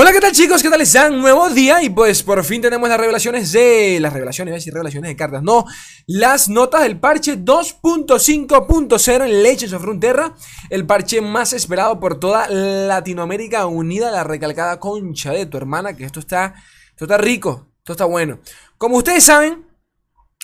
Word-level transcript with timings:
Hola, 0.00 0.12
¿qué 0.12 0.20
tal 0.20 0.30
chicos? 0.30 0.62
¿Qué 0.62 0.70
tal 0.70 0.80
están? 0.80 1.20
Nuevo 1.20 1.50
día 1.50 1.82
y 1.82 1.90
pues 1.90 2.22
por 2.22 2.44
fin 2.44 2.62
tenemos 2.62 2.88
las 2.88 3.00
revelaciones 3.00 3.50
de... 3.50 3.98
Las 4.00 4.12
revelaciones, 4.12 4.52
voy 4.52 4.54
a 4.54 4.60
decir 4.60 4.72
revelaciones 4.72 5.08
de 5.08 5.16
cartas, 5.16 5.42
no. 5.42 5.64
Las 6.06 6.48
notas 6.48 6.82
del 6.82 7.00
parche 7.00 7.36
2.5.0 7.36 9.24
en 9.24 9.42
Legends 9.42 9.72
of 9.72 9.82
Frontera. 9.82 10.36
El 10.70 10.86
parche 10.86 11.20
más 11.20 11.52
esperado 11.52 11.98
por 11.98 12.20
toda 12.20 12.46
Latinoamérica 12.48 13.66
unida, 13.66 14.12
la 14.12 14.22
recalcada 14.22 14.78
concha 14.78 15.32
de 15.32 15.46
tu 15.46 15.56
hermana, 15.56 15.96
que 15.96 16.04
esto 16.04 16.20
está, 16.20 16.54
esto 16.90 17.06
está 17.06 17.18
rico, 17.18 17.66
esto 17.78 17.90
está 17.90 18.04
bueno. 18.04 18.38
Como 18.76 18.98
ustedes 18.98 19.24
saben, 19.24 19.66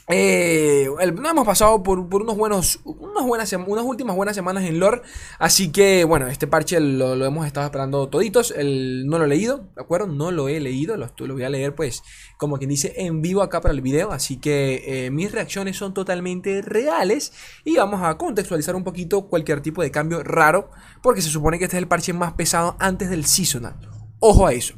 eh, 0.07 0.87
no 1.17 1.31
hemos 1.31 1.47
pasado 1.47 1.83
por, 1.83 1.99
unos 1.99 2.37
buenos, 2.37 2.81
unas, 2.85 3.25
buenas, 3.25 3.53
unas 3.53 3.85
últimas 3.85 4.15
buenas 4.15 4.35
semanas 4.37 4.65
en 4.65 4.79
lore. 4.79 5.03
Así 5.39 5.73
que, 5.73 6.05
bueno, 6.05 6.29
este 6.29 6.47
parche 6.47 6.79
lo, 6.79 7.25
hemos 7.25 7.47
estado 7.47 7.67
esperando 7.67 8.09
toditos. 8.09 8.51
El, 8.51 9.07
no 9.07 9.19
lo 9.19 9.25
he 9.25 9.29
leído, 9.29 9.69
¿de 9.75 9.83
acuerdo? 9.83 10.07
No 10.07 10.31
lo 10.31 10.49
he 10.49 10.61
leído. 10.61 10.97
Lo, 10.97 11.11
lo, 11.17 11.35
voy 11.35 11.45
a 11.45 11.49
leer, 11.49 11.75
pues, 11.75 12.03
como 12.37 12.59
quien 12.59 12.71
dice, 12.71 12.93
en 12.97 13.23
vivo 13.23 13.43
acá 13.43 13.63
para 13.63 13.73
el 13.73 13.81
video. 13.81 14.13
Así 14.13 14.37
que 14.37 15.07
eh, 15.07 15.11
mis 15.11 15.33
reacciones 15.33 15.77
son 15.77 15.95
totalmente 15.95 16.61
reales. 16.61 17.33
Y 17.65 17.77
vamos 17.77 18.03
a 18.03 18.19
contextualizar 18.19 18.77
un 18.77 18.85
poquito 18.85 19.29
cualquier 19.29 19.63
tipo 19.63 19.83
de 19.83 19.91
cambio 19.91 20.23
raro. 20.23 20.71
Porque 21.03 21.23
se 21.23 21.31
supone 21.31 21.59
que 21.59 21.65
este 21.65 21.77
es 21.77 21.83
el 21.83 21.89
parche 21.89 22.13
más 22.13 22.35
pesado 22.35 22.77
antes 22.79 23.09
del 23.09 23.25
seasonal. 23.25 23.77
Ojo 24.21 24.47
a 24.47 24.53
eso. 24.53 24.75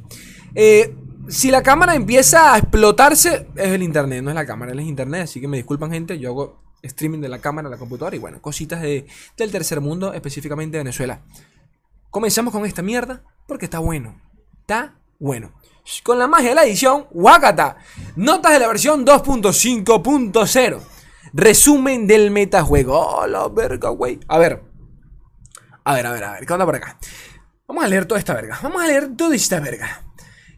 Eh, 0.55 0.95
si 1.29 1.51
la 1.51 1.63
cámara 1.63 1.95
empieza 1.95 2.53
a 2.53 2.57
explotarse, 2.57 3.47
es 3.55 3.67
el 3.67 3.83
internet, 3.83 4.23
no 4.23 4.29
es 4.29 4.35
la 4.35 4.45
cámara, 4.45 4.71
es 4.71 4.77
el 4.77 4.83
internet. 4.85 5.23
Así 5.23 5.41
que 5.41 5.47
me 5.47 5.57
disculpan, 5.57 5.91
gente. 5.91 6.19
Yo 6.19 6.29
hago 6.29 6.63
streaming 6.81 7.19
de 7.19 7.29
la 7.29 7.39
cámara, 7.39 7.69
la 7.69 7.77
computadora 7.77 8.15
y 8.15 8.19
bueno, 8.19 8.41
cositas 8.41 8.81
de, 8.81 9.07
del 9.35 9.51
tercer 9.51 9.81
mundo, 9.81 10.13
específicamente 10.13 10.77
Venezuela. 10.77 11.21
Comenzamos 12.09 12.53
con 12.53 12.65
esta 12.65 12.81
mierda 12.81 13.23
porque 13.47 13.65
está 13.65 13.79
bueno. 13.79 14.21
Está 14.61 14.95
bueno. 15.19 15.53
Con 16.03 16.19
la 16.19 16.27
magia 16.27 16.49
de 16.49 16.55
la 16.55 16.65
edición, 16.65 17.07
Wakata. 17.11 17.77
Notas 18.15 18.53
de 18.53 18.59
la 18.59 18.67
versión 18.67 19.05
2.5.0. 19.05 20.81
Resumen 21.33 22.07
del 22.07 22.31
metajuego. 22.31 22.99
Oh, 22.99 23.27
la 23.27 23.47
verga, 23.47 23.89
güey. 23.89 24.19
A 24.27 24.37
ver. 24.37 24.63
A 25.83 25.93
ver, 25.93 26.05
a 26.05 26.11
ver, 26.11 26.23
a 26.23 26.31
ver. 26.33 26.45
¿Qué 26.45 26.53
onda 26.53 26.65
por 26.65 26.75
acá? 26.75 26.97
Vamos 27.67 27.83
a 27.83 27.87
leer 27.87 28.05
toda 28.05 28.19
esta 28.19 28.33
verga. 28.33 28.59
Vamos 28.61 28.81
a 28.81 28.87
leer 28.87 29.15
toda 29.15 29.35
esta 29.35 29.59
verga. 29.59 30.03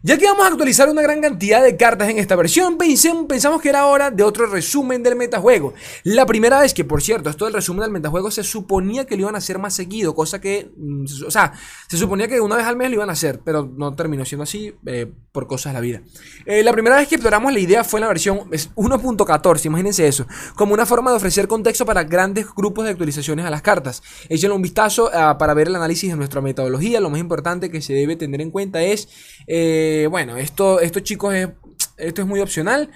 Ya 0.02 0.16
que 0.16 0.24
vamos 0.24 0.46
a 0.46 0.48
actualizar 0.48 0.88
una 0.88 1.02
gran 1.02 1.20
cantidad 1.20 1.62
de 1.62 1.76
cartas 1.76 2.08
en 2.08 2.18
esta 2.18 2.34
versión, 2.34 2.78
pensamos 2.78 3.60
que 3.60 3.68
era 3.68 3.84
hora 3.84 4.10
de 4.10 4.22
otro 4.22 4.46
resumen 4.46 5.02
del 5.02 5.14
metajuego. 5.14 5.74
La 6.04 6.24
primera 6.24 6.58
vez 6.58 6.72
que, 6.72 6.86
por 6.86 7.02
cierto, 7.02 7.28
esto 7.28 7.44
del 7.44 7.52
resumen 7.52 7.82
del 7.82 7.90
metajuego 7.90 8.30
se 8.30 8.42
suponía 8.42 9.04
que 9.04 9.16
lo 9.16 9.22
iban 9.22 9.34
a 9.34 9.38
hacer 9.38 9.58
más 9.58 9.74
seguido, 9.74 10.14
cosa 10.14 10.40
que, 10.40 10.70
mm, 10.74 11.04
o 11.26 11.30
sea, 11.30 11.52
se 11.86 11.98
suponía 11.98 12.28
que 12.28 12.40
una 12.40 12.56
vez 12.56 12.64
al 12.64 12.76
mes 12.76 12.88
lo 12.88 12.94
iban 12.94 13.10
a 13.10 13.12
hacer, 13.12 13.40
pero 13.44 13.70
no 13.76 13.94
terminó 13.94 14.24
siendo 14.24 14.44
así 14.44 14.72
eh, 14.86 15.12
por 15.32 15.46
cosas 15.46 15.74
de 15.74 15.74
la 15.74 15.80
vida. 15.80 16.00
Eh, 16.46 16.62
la 16.62 16.72
primera 16.72 16.96
vez 16.96 17.06
que 17.06 17.16
exploramos 17.16 17.52
la 17.52 17.60
idea 17.60 17.84
fue 17.84 18.00
en 18.00 18.02
la 18.02 18.08
versión 18.08 18.38
1.14, 18.48 19.66
imagínense 19.66 20.08
eso, 20.08 20.26
como 20.56 20.72
una 20.72 20.86
forma 20.86 21.10
de 21.10 21.18
ofrecer 21.18 21.46
contexto 21.46 21.84
para 21.84 22.04
grandes 22.04 22.46
grupos 22.56 22.86
de 22.86 22.92
actualizaciones 22.92 23.44
a 23.44 23.50
las 23.50 23.60
cartas. 23.60 24.02
Échenle 24.30 24.56
un 24.56 24.62
vistazo 24.62 25.10
ah, 25.12 25.36
para 25.36 25.52
ver 25.52 25.68
el 25.68 25.76
análisis 25.76 26.08
de 26.10 26.16
nuestra 26.16 26.40
metodología, 26.40 27.00
lo 27.00 27.10
más 27.10 27.20
importante 27.20 27.70
que 27.70 27.82
se 27.82 27.92
debe 27.92 28.16
tener 28.16 28.40
en 28.40 28.50
cuenta 28.50 28.82
es... 28.82 29.06
Eh, 29.46 29.89
eh, 29.90 30.06
bueno, 30.06 30.36
esto, 30.36 30.80
esto 30.80 31.00
chicos, 31.00 31.34
es, 31.34 31.48
esto 31.96 32.22
es 32.22 32.28
muy 32.28 32.40
opcional. 32.40 32.90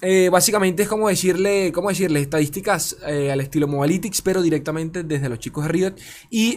Eh, 0.00 0.28
básicamente 0.30 0.84
es 0.84 0.88
como 0.88 1.08
decirle, 1.08 1.72
como 1.72 1.88
decirle, 1.88 2.20
estadísticas 2.20 2.96
eh, 3.04 3.32
al 3.32 3.40
estilo 3.40 3.66
Mobalytics, 3.66 4.22
pero 4.22 4.42
directamente 4.42 5.02
desde 5.02 5.28
los 5.28 5.40
chicos 5.40 5.64
de 5.64 5.72
Riot. 5.72 5.94
Y 6.30 6.56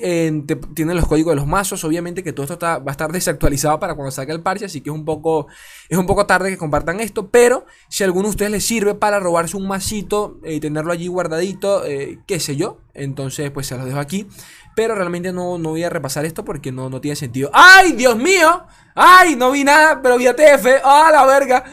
tienen 0.75 0.95
los 0.95 1.07
códigos 1.07 1.31
de 1.31 1.37
los 1.37 1.47
mazos. 1.47 1.83
Obviamente 1.83 2.23
que 2.23 2.33
todo 2.33 2.43
esto 2.43 2.59
va 2.59 2.83
a 2.85 2.91
estar 2.91 3.11
desactualizado 3.11 3.79
para 3.79 3.95
cuando 3.95 4.11
salga 4.11 4.33
el 4.33 4.41
parche, 4.41 4.65
así 4.65 4.81
que 4.81 4.91
es 4.91 4.95
un 4.95 5.05
poco, 5.05 5.47
es 5.89 5.97
un 5.97 6.05
poco 6.05 6.27
tarde 6.27 6.51
que 6.51 6.57
compartan 6.57 6.99
esto. 6.99 7.29
Pero 7.29 7.65
si 7.89 8.03
a 8.03 8.05
alguno 8.05 8.27
de 8.27 8.31
ustedes 8.31 8.51
les 8.51 8.63
sirve 8.63 8.93
para 8.93 9.19
robarse 9.19 9.57
un 9.57 9.67
masito 9.67 10.39
y 10.43 10.59
tenerlo 10.59 10.93
allí 10.93 11.07
guardadito, 11.07 11.81
qué 12.27 12.39
sé 12.39 12.55
yo, 12.55 12.81
entonces 12.93 13.49
pues 13.49 13.65
se 13.65 13.75
los 13.75 13.85
dejo 13.85 13.99
aquí. 13.99 14.27
Pero 14.75 14.93
realmente 14.93 15.33
no, 15.33 15.57
no 15.57 15.69
voy 15.69 15.83
a 15.83 15.89
repasar 15.89 16.25
esto 16.25 16.45
porque 16.45 16.71
no, 16.71 16.89
no 16.89 17.01
tiene 17.01 17.15
sentido. 17.15 17.49
¡Ay, 17.53 17.93
Dios 17.93 18.15
mío! 18.17 18.63
¡Ay, 18.95 19.35
no 19.35 19.51
vi 19.51 19.63
nada, 19.63 19.99
pero 20.01 20.17
vi 20.17 20.27
a 20.27 20.35
TF! 20.35 20.65
¡Ah, 20.83 21.09
la 21.11 21.25
verga! 21.25 21.63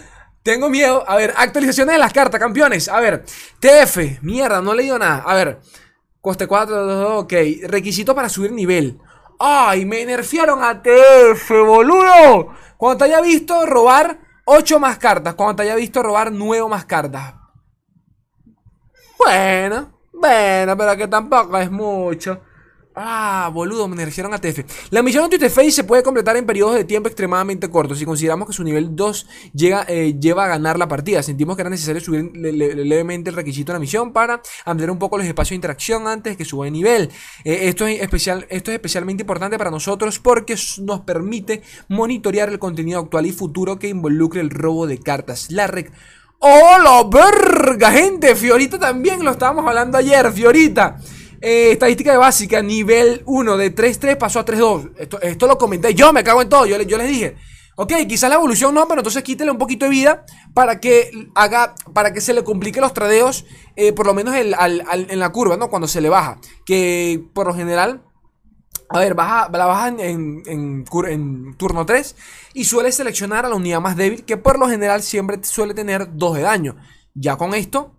Tengo 0.43 0.69
miedo. 0.71 1.05
A 1.07 1.17
ver, 1.17 1.35
actualizaciones 1.37 1.95
de 1.95 1.99
las 1.99 2.13
cartas, 2.13 2.41
campeones. 2.41 2.89
A 2.89 3.01
ver, 3.01 3.25
TF. 3.61 4.23
Mierda, 4.23 4.61
no 4.63 4.73
he 4.73 4.77
leído 4.77 4.99
nada. 4.99 5.23
A 5.27 5.35
ver, 5.35 5.61
coste 6.21 6.47
4, 6.47 7.19
ok. 7.19 7.33
Requisito 7.65 8.15
para 8.15 8.29
subir 8.29 8.53
nivel. 8.53 8.99
¡Ay, 9.39 9.85
me 9.85 10.05
nerfearon 10.05 10.65
a 10.65 10.83
TF, 10.83 11.51
boludo! 11.65 12.55
Cuando 12.77 12.99
te 12.99 13.05
haya 13.05 13.21
visto 13.21 13.67
robar 13.67 14.19
8 14.45 14.81
más 14.81 14.99
cartas. 14.99 15.35
Cuando 15.35 15.57
te 15.57 15.63
haya 15.63 15.77
visto 15.77 16.03
robar 16.03 16.33
9 16.33 16.69
más 16.69 16.85
cartas. 16.85 17.35
Bueno, 19.19 20.01
bueno, 20.13 20.77
pero 20.77 20.97
que 20.97 21.09
tampoco 21.09 21.59
es 21.59 21.71
mucho. 21.71 22.41
Ah, 23.01 23.49
boludo, 23.55 23.87
me 23.87 23.95
nerfearon 23.95 24.35
a 24.35 24.41
TF. 24.41 24.91
La 24.91 25.05
misión 25.05 25.31
de 25.31 25.51
Face 25.51 25.71
se 25.71 25.85
puede 25.85 26.03
completar 26.03 26.37
en 26.37 26.45
periodos 26.45 26.75
de 26.75 26.83
tiempo 26.83 27.09
extremadamente 27.09 27.71
cortos. 27.71 27.97
Si 27.97 28.05
consideramos 28.05 28.49
que 28.49 28.53
su 28.53 28.65
nivel 28.65 28.97
2 28.97 29.27
llega, 29.55 29.85
eh, 29.87 30.17
lleva 30.19 30.47
a 30.47 30.49
ganar 30.49 30.81
la 30.81 30.89
partida, 30.89 31.23
sentimos 31.23 31.55
que 31.55 31.63
era 31.63 31.71
necesario 31.71 32.01
subir 32.01 32.33
levemente 32.35 33.31
el 33.31 33.37
requisito 33.37 33.71
de 33.71 33.75
la 33.75 33.79
misión 33.79 34.13
para 34.13 34.43
ampliar 34.65 34.91
un 34.91 34.99
poco 34.99 35.17
los 35.17 35.29
espacios 35.29 35.51
de 35.51 35.57
interacción 35.57 36.09
antes 36.09 36.37
que 36.37 36.45
suba 36.45 36.65
de 36.65 36.73
nivel. 36.73 37.11
Eh, 37.45 37.69
esto, 37.69 37.87
es 37.87 38.03
especial, 38.03 38.47
esto 38.51 38.73
es 38.73 38.75
especialmente 38.75 39.23
importante 39.23 39.59
para 39.59 39.71
nosotros 39.71 40.19
porque 40.19 40.57
nos 40.79 41.03
permite 41.03 41.63
monitorear 41.87 42.49
el 42.49 42.59
contenido 42.59 42.99
actual 42.99 43.27
y 43.27 43.33
futuro 43.33 43.79
que 43.79 43.87
involucre 43.87 44.41
el 44.41 44.51
robo 44.51 44.89
de 44.89 44.99
cartas. 44.99 45.53
La 45.53 45.69
rec 45.69 45.93
¡Hola, 46.41 47.05
verga, 47.09 47.93
gente! 47.93 48.35
Fiorita 48.35 48.77
también 48.77 49.25
lo 49.25 49.33
estábamos 49.33 49.67
hablando 49.67 49.99
ayer, 49.99 50.33
Fiorita. 50.33 50.99
Eh, 51.41 51.73
estadística 51.73 52.11
de 52.11 52.19
básica, 52.19 52.63
nivel 52.63 53.23
1 53.27 53.57
de 53.57 53.75
3-3 53.75 54.17
pasó 54.17 54.41
a 54.41 54.45
3-2. 54.45 54.93
Esto, 54.99 55.21
esto, 55.21 55.47
lo 55.47 55.59
comenté. 55.59 55.95
Yo 55.95 56.13
me 56.13 56.25
cago 56.25 56.43
en 56.43 56.49
todo. 56.49 56.67
Yo, 56.67 56.81
yo 56.83 56.99
les 56.99 57.09
dije. 57.09 57.37
Ok, 57.77 57.93
quizás 58.09 58.29
la 58.29 58.35
evolución 58.35 58.75
no, 58.75 58.89
pero 58.89 59.03
entonces 59.03 59.23
quítele 59.23 59.53
un 59.53 59.59
poquito 59.59 59.85
de 59.85 59.93
vida 59.93 60.27
para 60.53 60.81
que 60.81 61.13
haga, 61.37 61.77
para 61.95 62.13
que 62.13 62.21
se 62.21 62.35
le 62.35 62.43
complique 62.43 62.81
los 62.81 62.93
tradeos, 62.93 63.47
eh, 63.77 63.93
por 63.93 64.05
lo 64.05 64.15
menos 64.15 64.35
en 64.35 64.51
la 64.51 65.31
curva, 65.31 65.57
¿no? 65.57 65.71
Cuando 65.71 65.87
se 65.87 66.01
le 66.01 66.09
baja. 66.09 66.41
Que 66.67 67.23
por 67.33 67.47
lo 67.47 67.55
general, 67.55 68.03
a 68.89 68.99
ver, 68.99 69.15
baja, 69.15 69.49
la 69.53 69.67
baja 69.67 69.89
en, 69.89 70.43
en, 70.47 71.55
turno 71.57 71.87
3 71.87 72.17
y 72.55 72.65
suele 72.65 72.91
seleccionar 72.91 73.45
a 73.45 73.49
la 73.49 73.55
unidad 73.55 73.81
más 73.81 73.97
débil, 73.97 74.25
que 74.25 74.37
por 74.37 74.59
lo 74.59 74.69
general 74.69 75.03
siempre 75.03 75.39
suele 75.43 75.75
tener 75.75 76.17
2 76.17 76.37
de 76.37 76.43
daño. 76.43 76.77
Ya 77.15 77.37
con 77.37 77.55
esto, 77.55 77.98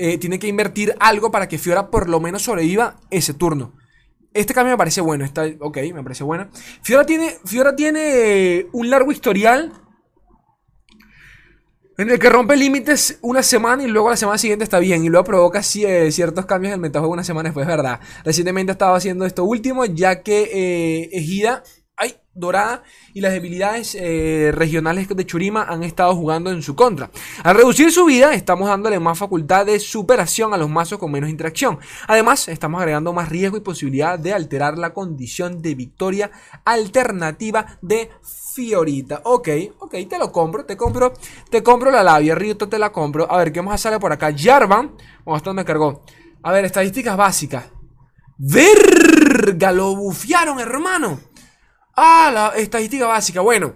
eh, 0.00 0.16
tiene 0.16 0.38
que 0.38 0.46
invertir 0.46 0.94
algo 1.00 1.32
para 1.32 1.48
que 1.48 1.58
Fiora 1.58 1.90
por 1.90 2.08
lo 2.08 2.20
menos 2.20 2.42
sobreviva 2.42 2.96
ese 3.10 3.34
turno. 3.34 3.74
Este 4.32 4.54
cambio 4.54 4.74
me 4.74 4.78
parece 4.78 5.00
bueno, 5.00 5.24
está, 5.24 5.44
ok, 5.58 5.78
me 5.92 6.04
parece. 6.04 6.24
Fiora 6.82 7.04
tiene, 7.04 7.34
Fiora 7.44 7.74
tiene 7.74 8.00
eh, 8.00 8.68
un 8.72 8.90
largo 8.90 9.10
historial 9.10 9.72
en 11.96 12.10
el 12.10 12.20
que 12.20 12.30
rompe 12.30 12.56
límites 12.56 13.18
una 13.22 13.42
semana 13.42 13.82
y 13.82 13.88
luego 13.88 14.08
la 14.08 14.16
semana 14.16 14.38
siguiente 14.38 14.62
está 14.62 14.78
bien. 14.78 15.04
Y 15.04 15.08
luego 15.08 15.24
provoca 15.24 15.62
eh, 15.74 16.12
ciertos 16.12 16.46
cambios 16.46 16.70
en 16.70 16.74
el 16.74 16.80
metajuego 16.80 17.12
una 17.12 17.24
semana 17.24 17.48
después, 17.48 17.66
¿verdad? 17.66 17.98
Recientemente 18.24 18.70
estaba 18.70 18.96
haciendo 18.96 19.26
esto 19.26 19.42
último, 19.42 19.84
ya 19.84 20.22
que 20.22 21.10
Ejida 21.12 21.64
ay, 21.98 22.16
Dorada 22.32 22.84
y 23.14 23.20
las 23.20 23.32
debilidades 23.32 23.96
eh, 23.96 24.52
regionales 24.54 25.08
de 25.08 25.26
Churima 25.26 25.64
han 25.64 25.82
estado 25.82 26.14
jugando 26.14 26.52
en 26.52 26.62
su 26.62 26.76
contra. 26.76 27.10
Al 27.42 27.56
reducir 27.56 27.90
su 27.90 28.04
vida, 28.04 28.32
estamos 28.34 28.68
dándole 28.68 29.00
más 29.00 29.18
facultad 29.18 29.66
de 29.66 29.80
superación 29.80 30.54
a 30.54 30.56
los 30.56 30.70
mazos 30.70 31.00
con 31.00 31.10
menos 31.10 31.30
interacción. 31.30 31.80
Además, 32.06 32.46
estamos 32.46 32.80
agregando 32.80 33.12
más 33.12 33.28
riesgo 33.28 33.56
y 33.56 33.60
posibilidad 33.60 34.18
de 34.18 34.32
alterar 34.32 34.78
la 34.78 34.94
condición 34.94 35.60
de 35.60 35.74
victoria 35.74 36.30
alternativa 36.64 37.78
de 37.82 38.08
Fiorita. 38.54 39.22
Ok, 39.24 39.48
ok, 39.80 39.94
te 40.08 40.18
lo 40.18 40.30
compro, 40.30 40.64
te 40.64 40.76
compro, 40.76 41.12
te 41.50 41.62
compro 41.64 41.90
la 41.90 42.04
labia, 42.04 42.36
Rito 42.36 42.68
te 42.68 42.78
la 42.78 42.92
compro. 42.92 43.30
A 43.30 43.38
ver, 43.38 43.52
¿qué 43.52 43.62
más 43.62 43.80
sale 43.80 43.98
por 43.98 44.12
acá? 44.12 44.32
Jarvan, 44.36 44.94
bueno, 45.24 45.38
esto 45.38 45.52
me 45.54 45.64
cargó. 45.64 46.04
A 46.42 46.52
ver, 46.52 46.64
estadísticas 46.64 47.16
básicas. 47.16 47.64
Verga, 48.40 49.72
lo 49.72 49.96
bufiaron, 49.96 50.60
hermano. 50.60 51.18
Ah, 52.00 52.30
la 52.32 52.48
estadística 52.50 53.08
básica. 53.08 53.40
Bueno, 53.40 53.74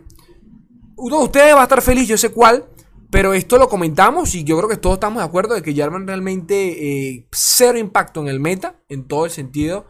uno 0.97 1.19
de 1.19 1.25
ustedes 1.25 1.57
va 1.57 1.61
a 1.61 1.65
estar 1.65 1.83
feliz, 1.83 2.07
yo 2.07 2.17
sé 2.17 2.29
cuál. 2.29 2.69
Pero 3.11 3.35
esto 3.35 3.59
lo 3.59 3.69
comentamos 3.69 4.37
y 4.37 4.45
yo 4.45 4.57
creo 4.57 4.69
que 4.69 4.77
todos 4.77 4.95
estamos 4.95 5.21
de 5.21 5.29
acuerdo 5.29 5.55
de 5.55 5.63
que 5.63 5.75
Jarvan 5.75 6.07
realmente 6.07 7.11
eh, 7.11 7.27
cero 7.33 7.79
impacto 7.79 8.21
en 8.21 8.29
el 8.29 8.39
meta, 8.39 8.81
en 8.89 9.09
todo 9.09 9.25
el 9.25 9.33
sentido. 9.33 9.89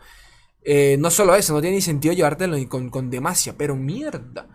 Eh, 0.64 0.96
no 0.98 1.10
solo 1.10 1.34
eso, 1.34 1.52
no 1.52 1.60
tiene 1.60 1.76
ni 1.76 1.82
sentido 1.82 2.14
llevártelo 2.14 2.56
con, 2.70 2.88
con 2.88 3.10
demasia, 3.10 3.54
pero 3.58 3.76
mierda. 3.76 4.48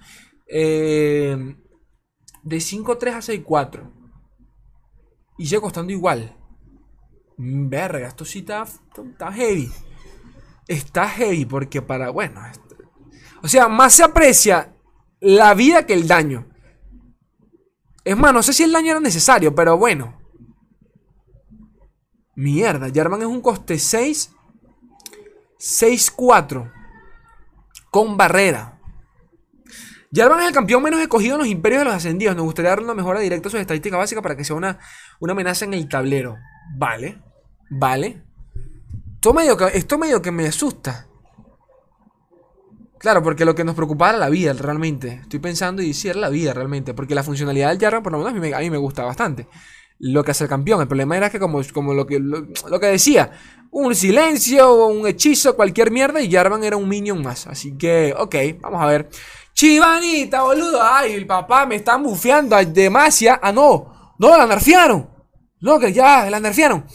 Eh, 0.48 1.56
de 2.44 2.58
5-3 2.58 3.14
a 3.14 3.20
6-4. 3.20 3.92
Y 5.38 5.46
sigue 5.46 5.62
costando 5.62 5.94
igual. 5.94 6.36
Verga, 7.38 8.08
esto 8.08 8.26
sí 8.26 8.40
está, 8.40 8.64
está 8.64 9.32
heavy. 9.32 9.72
Está 10.68 11.08
heavy 11.08 11.46
porque 11.46 11.84
para, 11.84 12.10
bueno, 12.10 12.42
o 13.44 13.48
sea, 13.48 13.68
más 13.68 13.94
se 13.94 14.04
aprecia 14.04 14.74
la 15.20 15.54
vida 15.54 15.86
que 15.86 15.94
el 15.94 16.08
daño. 16.08 16.48
Es 18.04 18.18
más, 18.18 18.34
no 18.34 18.42
sé 18.42 18.54
si 18.54 18.64
el 18.64 18.72
daño 18.72 18.92
era 18.92 19.00
necesario, 19.00 19.54
pero 19.54 19.78
bueno. 19.78 20.18
Mierda, 22.36 22.90
Jarvan 22.94 23.22
es 23.22 23.28
un 23.28 23.42
coste 23.42 23.78
6. 23.78 24.32
6-4. 25.60 26.72
Con 27.90 28.16
barrera. 28.16 28.80
Jarvan 30.14 30.42
es 30.42 30.48
el 30.48 30.54
campeón 30.54 30.84
menos 30.84 31.02
escogido 31.02 31.36
en 31.36 31.40
los 31.40 31.48
imperios 31.48 31.82
de 31.82 31.86
los 31.86 31.94
ascendidos. 31.94 32.36
Nos 32.36 32.46
gustaría 32.46 32.70
darle 32.70 32.86
una 32.86 32.94
mejora 32.94 33.20
directa 33.20 33.50
a 33.50 33.52
sus 33.52 33.60
estadísticas 33.60 34.00
básicas 34.00 34.22
para 34.22 34.38
que 34.38 34.44
sea 34.44 34.56
una, 34.56 34.80
una 35.20 35.34
amenaza 35.34 35.66
en 35.66 35.74
el 35.74 35.90
tablero. 35.90 36.38
Vale. 36.78 37.22
Vale. 37.70 38.24
Esto 39.16 39.34
medio, 39.34 39.58
que, 39.58 39.66
esto 39.74 39.98
medio 39.98 40.22
que 40.22 40.32
me 40.32 40.48
asusta. 40.48 41.08
Claro, 43.00 43.22
porque 43.22 43.46
lo 43.46 43.54
que 43.54 43.64
nos 43.64 43.76
preocupaba 43.76 44.12
era 44.12 44.20
la 44.20 44.30
vida, 44.30 44.54
realmente. 44.54 45.20
Estoy 45.24 45.40
pensando 45.40 45.82
y 45.82 45.94
sí, 45.94 46.08
era 46.10 46.20
la 46.20 46.30
vida, 46.30 46.54
realmente. 46.54 46.94
Porque 46.94 47.16
la 47.16 47.24
funcionalidad 47.24 47.70
del 47.70 47.80
Jarvan, 47.80 48.04
por 48.04 48.12
lo 48.12 48.18
menos, 48.20 48.32
a 48.54 48.60
mí 48.60 48.70
me, 48.70 48.78
gusta 48.78 49.04
bastante. 49.04 49.48
Lo 50.00 50.24
que 50.24 50.32
hace 50.32 50.46
el 50.46 50.50
campeón. 50.50 50.82
El 50.82 50.88
problema 50.88 51.16
era 51.18 51.30
que, 51.30 51.40
como, 51.40 51.62
como 51.74 51.94
lo, 51.94 52.08
que, 52.08 52.20
lo, 52.20 52.80
que 52.80 52.88
decía, 52.88 53.32
un 53.72 53.96
silencio, 53.96 54.88
un 54.88 55.08
hechizo, 55.08 55.56
cualquier 55.56 55.92
mierda, 55.92 56.22
y 56.22 56.32
Jarvan 56.32 56.64
era 56.64 56.78
un 56.78 56.90
minion 56.90 57.22
más. 57.22 57.48
Así 57.48 57.78
que, 57.78 58.14
ok, 58.18 58.36
vamos 58.62 58.82
a 58.82 58.88
ver. 58.88 59.10
Chivanita, 59.54 60.44
boludo. 60.44 60.80
Ay, 60.82 61.14
el 61.14 61.28
papá 61.28 61.66
me 61.66 61.76
está 61.76 61.98
bufeando 61.98 62.56
demasiado. 62.66 63.40
Ah, 63.42 63.52
no. 63.52 64.14
No, 64.18 64.38
la 64.38 64.48
nerfearon. 64.48 65.10
No, 65.60 65.80
que 65.80 65.92
ya, 65.94 66.30
la 66.30 66.40
nerfearon. 66.40 66.86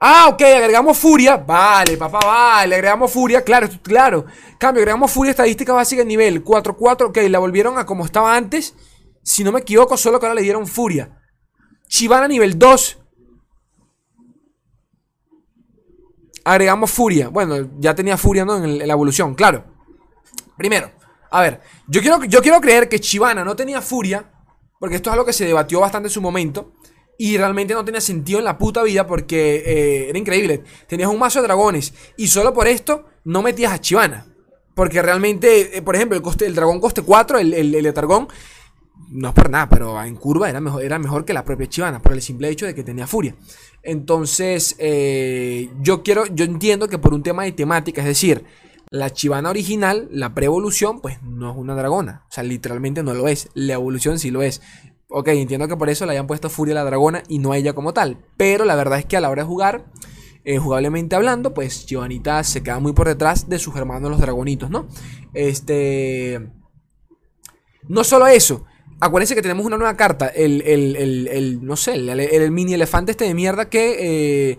Ah, 0.00 0.28
ok, 0.28 0.42
agregamos 0.42 0.96
furia. 0.96 1.36
Vale, 1.36 1.96
papá, 1.96 2.20
vale. 2.24 2.74
Agregamos 2.76 3.10
furia. 3.10 3.42
Claro, 3.42 3.68
claro. 3.82 4.26
Cambio, 4.58 4.80
agregamos 4.80 5.10
furia 5.10 5.30
estadística 5.30 5.72
básica 5.72 6.02
en 6.02 6.08
nivel 6.08 6.44
4-4. 6.44 7.08
Ok, 7.08 7.18
la 7.28 7.38
volvieron 7.38 7.78
a 7.78 7.86
como 7.86 8.04
estaba 8.04 8.36
antes. 8.36 8.74
Si 9.22 9.42
no 9.42 9.52
me 9.52 9.60
equivoco, 9.60 9.96
solo 9.96 10.20
que 10.20 10.26
ahora 10.26 10.36
le 10.36 10.42
dieron 10.42 10.66
furia. 10.66 11.20
Chivana 11.88 12.28
nivel 12.28 12.58
2. 12.58 12.98
Agregamos 16.44 16.90
furia. 16.90 17.28
Bueno, 17.28 17.68
ya 17.78 17.94
tenía 17.94 18.16
furia, 18.16 18.44
¿no? 18.44 18.62
En, 18.62 18.78
la 18.78 18.92
evolución, 18.92 19.34
claro. 19.34 19.64
Primero, 20.56 20.92
a 21.30 21.42
ver. 21.42 21.60
Yo 21.88 22.00
quiero, 22.00 22.24
yo 22.24 22.40
quiero 22.40 22.60
creer 22.60 22.88
que 22.88 23.00
Chivana 23.00 23.44
no 23.44 23.56
tenía 23.56 23.82
furia. 23.82 24.30
Porque 24.78 24.94
esto 24.94 25.10
es 25.10 25.12
algo 25.14 25.26
que 25.26 25.32
se 25.32 25.44
debatió 25.44 25.80
bastante 25.80 26.06
en 26.06 26.12
su 26.12 26.22
momento. 26.22 26.74
Y 27.18 27.36
realmente 27.36 27.74
no 27.74 27.84
tenía 27.84 28.00
sentido 28.00 28.38
en 28.38 28.44
la 28.44 28.56
puta 28.56 28.82
vida 28.84 29.06
porque 29.06 29.56
eh, 29.66 30.08
era 30.08 30.18
increíble. 30.18 30.62
Tenías 30.86 31.10
un 31.10 31.18
mazo 31.18 31.40
de 31.40 31.48
dragones 31.48 31.92
y 32.16 32.28
solo 32.28 32.54
por 32.54 32.68
esto 32.68 33.06
no 33.24 33.42
metías 33.42 33.72
a 33.72 33.80
Chivana. 33.80 34.26
Porque 34.74 35.02
realmente, 35.02 35.76
eh, 35.76 35.82
por 35.82 35.96
ejemplo, 35.96 36.16
el, 36.16 36.22
coste, 36.22 36.48
dragón 36.52 36.80
coste 36.80 37.02
4, 37.02 37.40
el, 37.40 37.52
el, 37.52 37.74
el 37.74 37.84
no 39.10 39.28
es 39.28 39.34
por 39.34 39.50
nada, 39.50 39.68
pero 39.68 40.02
en 40.02 40.16
curva 40.16 40.48
era 40.48 40.60
mejor, 40.60 40.82
era 40.82 40.98
mejor 40.98 41.24
que 41.24 41.32
la 41.32 41.44
propia 41.44 41.68
Chivana, 41.68 42.00
por 42.00 42.12
el 42.12 42.22
simple 42.22 42.48
hecho 42.48 42.66
de 42.66 42.74
que 42.74 42.84
tenía 42.84 43.06
furia. 43.06 43.34
Entonces, 43.82 44.76
eh, 44.78 45.70
yo 45.80 46.02
quiero, 46.02 46.26
yo 46.26 46.44
entiendo 46.44 46.88
que 46.88 46.98
por 46.98 47.14
un 47.14 47.22
tema 47.22 47.44
de 47.44 47.52
temática, 47.52 48.02
es 48.02 48.06
decir, 48.06 48.44
la 48.90 49.10
Chivana 49.10 49.50
original, 49.50 50.08
la 50.10 50.34
pre-evolución, 50.34 51.00
pues 51.00 51.22
no 51.22 51.50
es 51.50 51.56
una 51.56 51.74
dragona. 51.74 52.24
O 52.28 52.32
sea, 52.32 52.42
literalmente 52.42 53.02
no 53.02 53.14
lo 53.14 53.28
es. 53.28 53.50
La 53.54 53.74
evolución 53.74 54.18
sí 54.18 54.30
lo 54.30 54.42
es. 54.42 54.62
Ok, 55.10 55.28
entiendo 55.28 55.68
que 55.68 55.76
por 55.76 55.88
eso 55.88 56.04
le 56.04 56.12
hayan 56.12 56.26
puesto 56.26 56.50
Furia 56.50 56.72
a 56.72 56.76
la 56.76 56.84
dragona 56.84 57.22
y 57.28 57.38
no 57.38 57.52
a 57.52 57.56
ella 57.56 57.72
como 57.72 57.94
tal. 57.94 58.18
Pero 58.36 58.66
la 58.66 58.76
verdad 58.76 58.98
es 58.98 59.06
que 59.06 59.16
a 59.16 59.20
la 59.22 59.30
hora 59.30 59.42
de 59.42 59.48
jugar, 59.48 59.86
eh, 60.44 60.58
jugablemente 60.58 61.16
hablando, 61.16 61.54
pues 61.54 61.86
Chivanita 61.86 62.44
se 62.44 62.62
queda 62.62 62.78
muy 62.78 62.92
por 62.92 63.08
detrás 63.08 63.48
de 63.48 63.58
sus 63.58 63.74
hermanos 63.76 64.10
los 64.10 64.20
dragonitos, 64.20 64.68
¿no? 64.68 64.86
Este. 65.32 66.50
No 67.88 68.04
solo 68.04 68.26
eso. 68.26 68.66
Acuérdense 69.00 69.34
que 69.34 69.42
tenemos 69.42 69.64
una 69.64 69.78
nueva 69.78 69.96
carta. 69.96 70.28
El, 70.28 70.60
el, 70.62 70.96
el, 70.96 71.64
no 71.64 71.76
sé, 71.76 71.94
el, 71.94 72.50
mini 72.50 72.74
elefante 72.74 73.12
este 73.12 73.24
de 73.24 73.34
mierda 73.34 73.70
que. 73.70 73.96
Eh, 74.50 74.58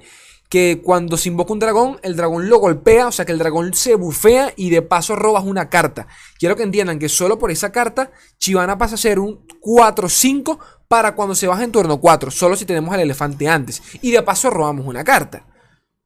que 0.50 0.82
cuando 0.84 1.16
se 1.16 1.30
invoca 1.30 1.54
un 1.54 1.60
dragón, 1.60 2.00
el 2.02 2.16
dragón 2.16 2.50
lo 2.50 2.58
golpea, 2.58 3.08
o 3.08 3.12
sea 3.12 3.24
que 3.24 3.32
el 3.32 3.38
dragón 3.38 3.74
se 3.76 3.94
bufea 3.94 4.52
y 4.56 4.72
de 4.72 4.82
paso 4.82 5.16
robas 5.16 5.44
una 5.46 5.70
carta. 5.70 6.08
Quiero 6.40 6.56
que 6.56 6.64
entiendan 6.64 6.98
que 6.98 7.08
solo 7.08 7.38
por 7.38 7.52
esa 7.52 7.72
carta, 7.72 8.12
Chivana 8.40 8.78
pasa 8.78 8.96
a 8.96 8.98
ser 8.98 9.20
un 9.20 9.46
4-5 9.62 10.58
para 10.88 11.14
cuando 11.14 11.36
se 11.36 11.46
baja 11.46 11.64
en 11.64 11.72
turno 11.72 12.02
4, 12.02 12.32
solo 12.32 12.56
si 12.56 12.66
tenemos 12.66 12.92
al 12.94 13.02
elefante 13.02 13.48
antes. 13.48 13.82
Y 14.02 14.10
de 14.10 14.24
paso 14.24 14.50
robamos 14.50 14.88
una 14.88 15.04
carta. 15.04 15.46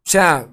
O 0.06 0.10
sea, 0.10 0.50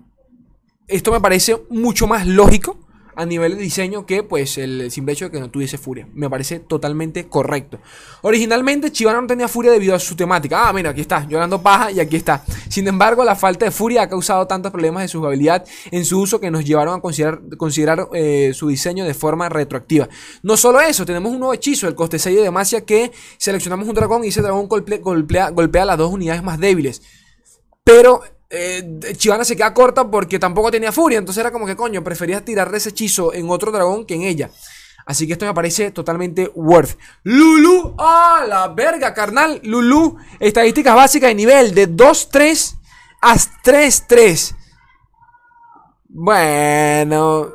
esto 0.87 1.11
me 1.11 1.21
parece 1.21 1.61
mucho 1.69 2.07
más 2.07 2.27
lógico 2.29 2.79
a 3.21 3.27
nivel 3.27 3.55
de 3.55 3.63
diseño 3.63 4.07
que 4.07 4.23
pues 4.23 4.57
el 4.57 4.91
simple 4.91 5.13
hecho 5.13 5.27
de 5.27 5.31
que 5.31 5.41
no 5.41 5.51
tuviese 5.51 5.77
furia. 5.77 6.09
Me 6.15 6.31
parece 6.31 6.59
totalmente 6.59 7.29
correcto. 7.29 7.79
Originalmente 8.23 8.91
Chivana 8.91 9.21
no 9.21 9.27
tenía 9.27 9.47
furia 9.47 9.71
debido 9.71 9.95
a 9.95 9.99
su 9.99 10.17
temática. 10.17 10.67
Ah, 10.67 10.73
mira, 10.73 10.91
aquí 10.91 11.03
está, 11.03 11.27
llorando 11.29 11.61
paja 11.61 11.91
y 11.91 12.01
aquí 12.01 12.17
está. 12.17 12.43
Sin 12.71 12.89
embargo, 12.89 13.23
la 13.23 13.37
falta 13.37 13.67
de 13.67 13.71
furia 13.71 14.03
ha 14.03 14.09
causado 14.09 14.47
tantos 14.47 14.73
problemas 14.73 15.03
de 15.03 15.09
su 15.09 15.19
jugabilidad 15.19 15.67
en 15.91 16.07
su 16.07 16.19
uso 16.19 16.41
que 16.41 16.51
nos 16.51 16.65
llevaron 16.65 16.99
a 16.99 17.03
considerar, 17.03 17.41
considerar 17.59 18.09
eh, 18.15 18.53
su 18.55 18.69
diseño 18.69 19.05
de 19.05 19.13
forma 19.13 19.51
retroactiva. 19.51 20.09
No 20.43 20.57
solo 20.57 20.81
eso, 20.81 21.05
tenemos 21.05 21.31
un 21.31 21.41
nuevo 21.41 21.53
hechizo, 21.53 21.89
el 21.89 21.95
coste 21.95 22.19
6 22.19 22.37
de 22.37 22.43
Demacia, 22.43 22.87
que 22.87 23.13
seleccionamos 23.37 23.87
un 23.87 23.95
dragón 23.95 24.25
y 24.25 24.29
ese 24.29 24.41
dragón 24.41 24.67
golpea, 24.67 25.51
golpea 25.51 25.85
las 25.85 25.99
dos 25.99 26.11
unidades 26.11 26.43
más 26.43 26.59
débiles. 26.59 27.03
Pero 27.85 28.23
eh, 28.51 29.15
Chivana 29.17 29.45
se 29.45 29.57
queda 29.57 29.73
corta 29.73 30.11
porque 30.11 30.39
tampoco 30.39 30.71
tenía 30.71 30.93
furia. 30.93 31.19
Entonces 31.19 31.41
era 31.41 31.53
como 31.53 31.67
que, 31.67 31.77
coño, 31.77 32.03
prefería 32.03 32.45
tirar 32.45 32.75
ese 32.75 32.91
hechizo 32.91 33.33
en 33.33 33.49
otro 33.49 33.71
dragón 33.71 34.05
que 34.05 34.15
en 34.15 34.23
ella. 34.23 34.51
Así 35.07 35.27
que 35.27 35.33
esto 35.33 35.47
me 35.47 35.55
parece 35.55 35.91
totalmente 35.93 36.51
worth. 36.55 36.99
Lulu, 37.23 37.95
¡ah, 37.99 38.45
la 38.47 38.69
verga, 38.69 39.15
carnal! 39.15 39.61
Lulu, 39.65 40.17
estadísticas 40.39 40.95
básicas 40.95 41.31
de 41.31 41.35
nivel 41.35 41.75
de 41.75 41.89
2-3 41.89 42.77
a 43.23 43.35
3-3. 43.35 44.55
Bueno. 46.09 47.51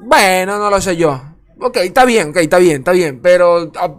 Bueno, 0.00 0.58
no 0.58 0.70
lo 0.70 0.80
sé 0.80 0.96
yo. 0.96 1.29
Ok, 1.62 1.76
está 1.76 2.06
bien, 2.06 2.30
ok, 2.30 2.36
está 2.38 2.58
bien, 2.58 2.76
está 2.78 2.92
bien. 2.92 3.20
Pero 3.20 3.70
ah, 3.76 3.94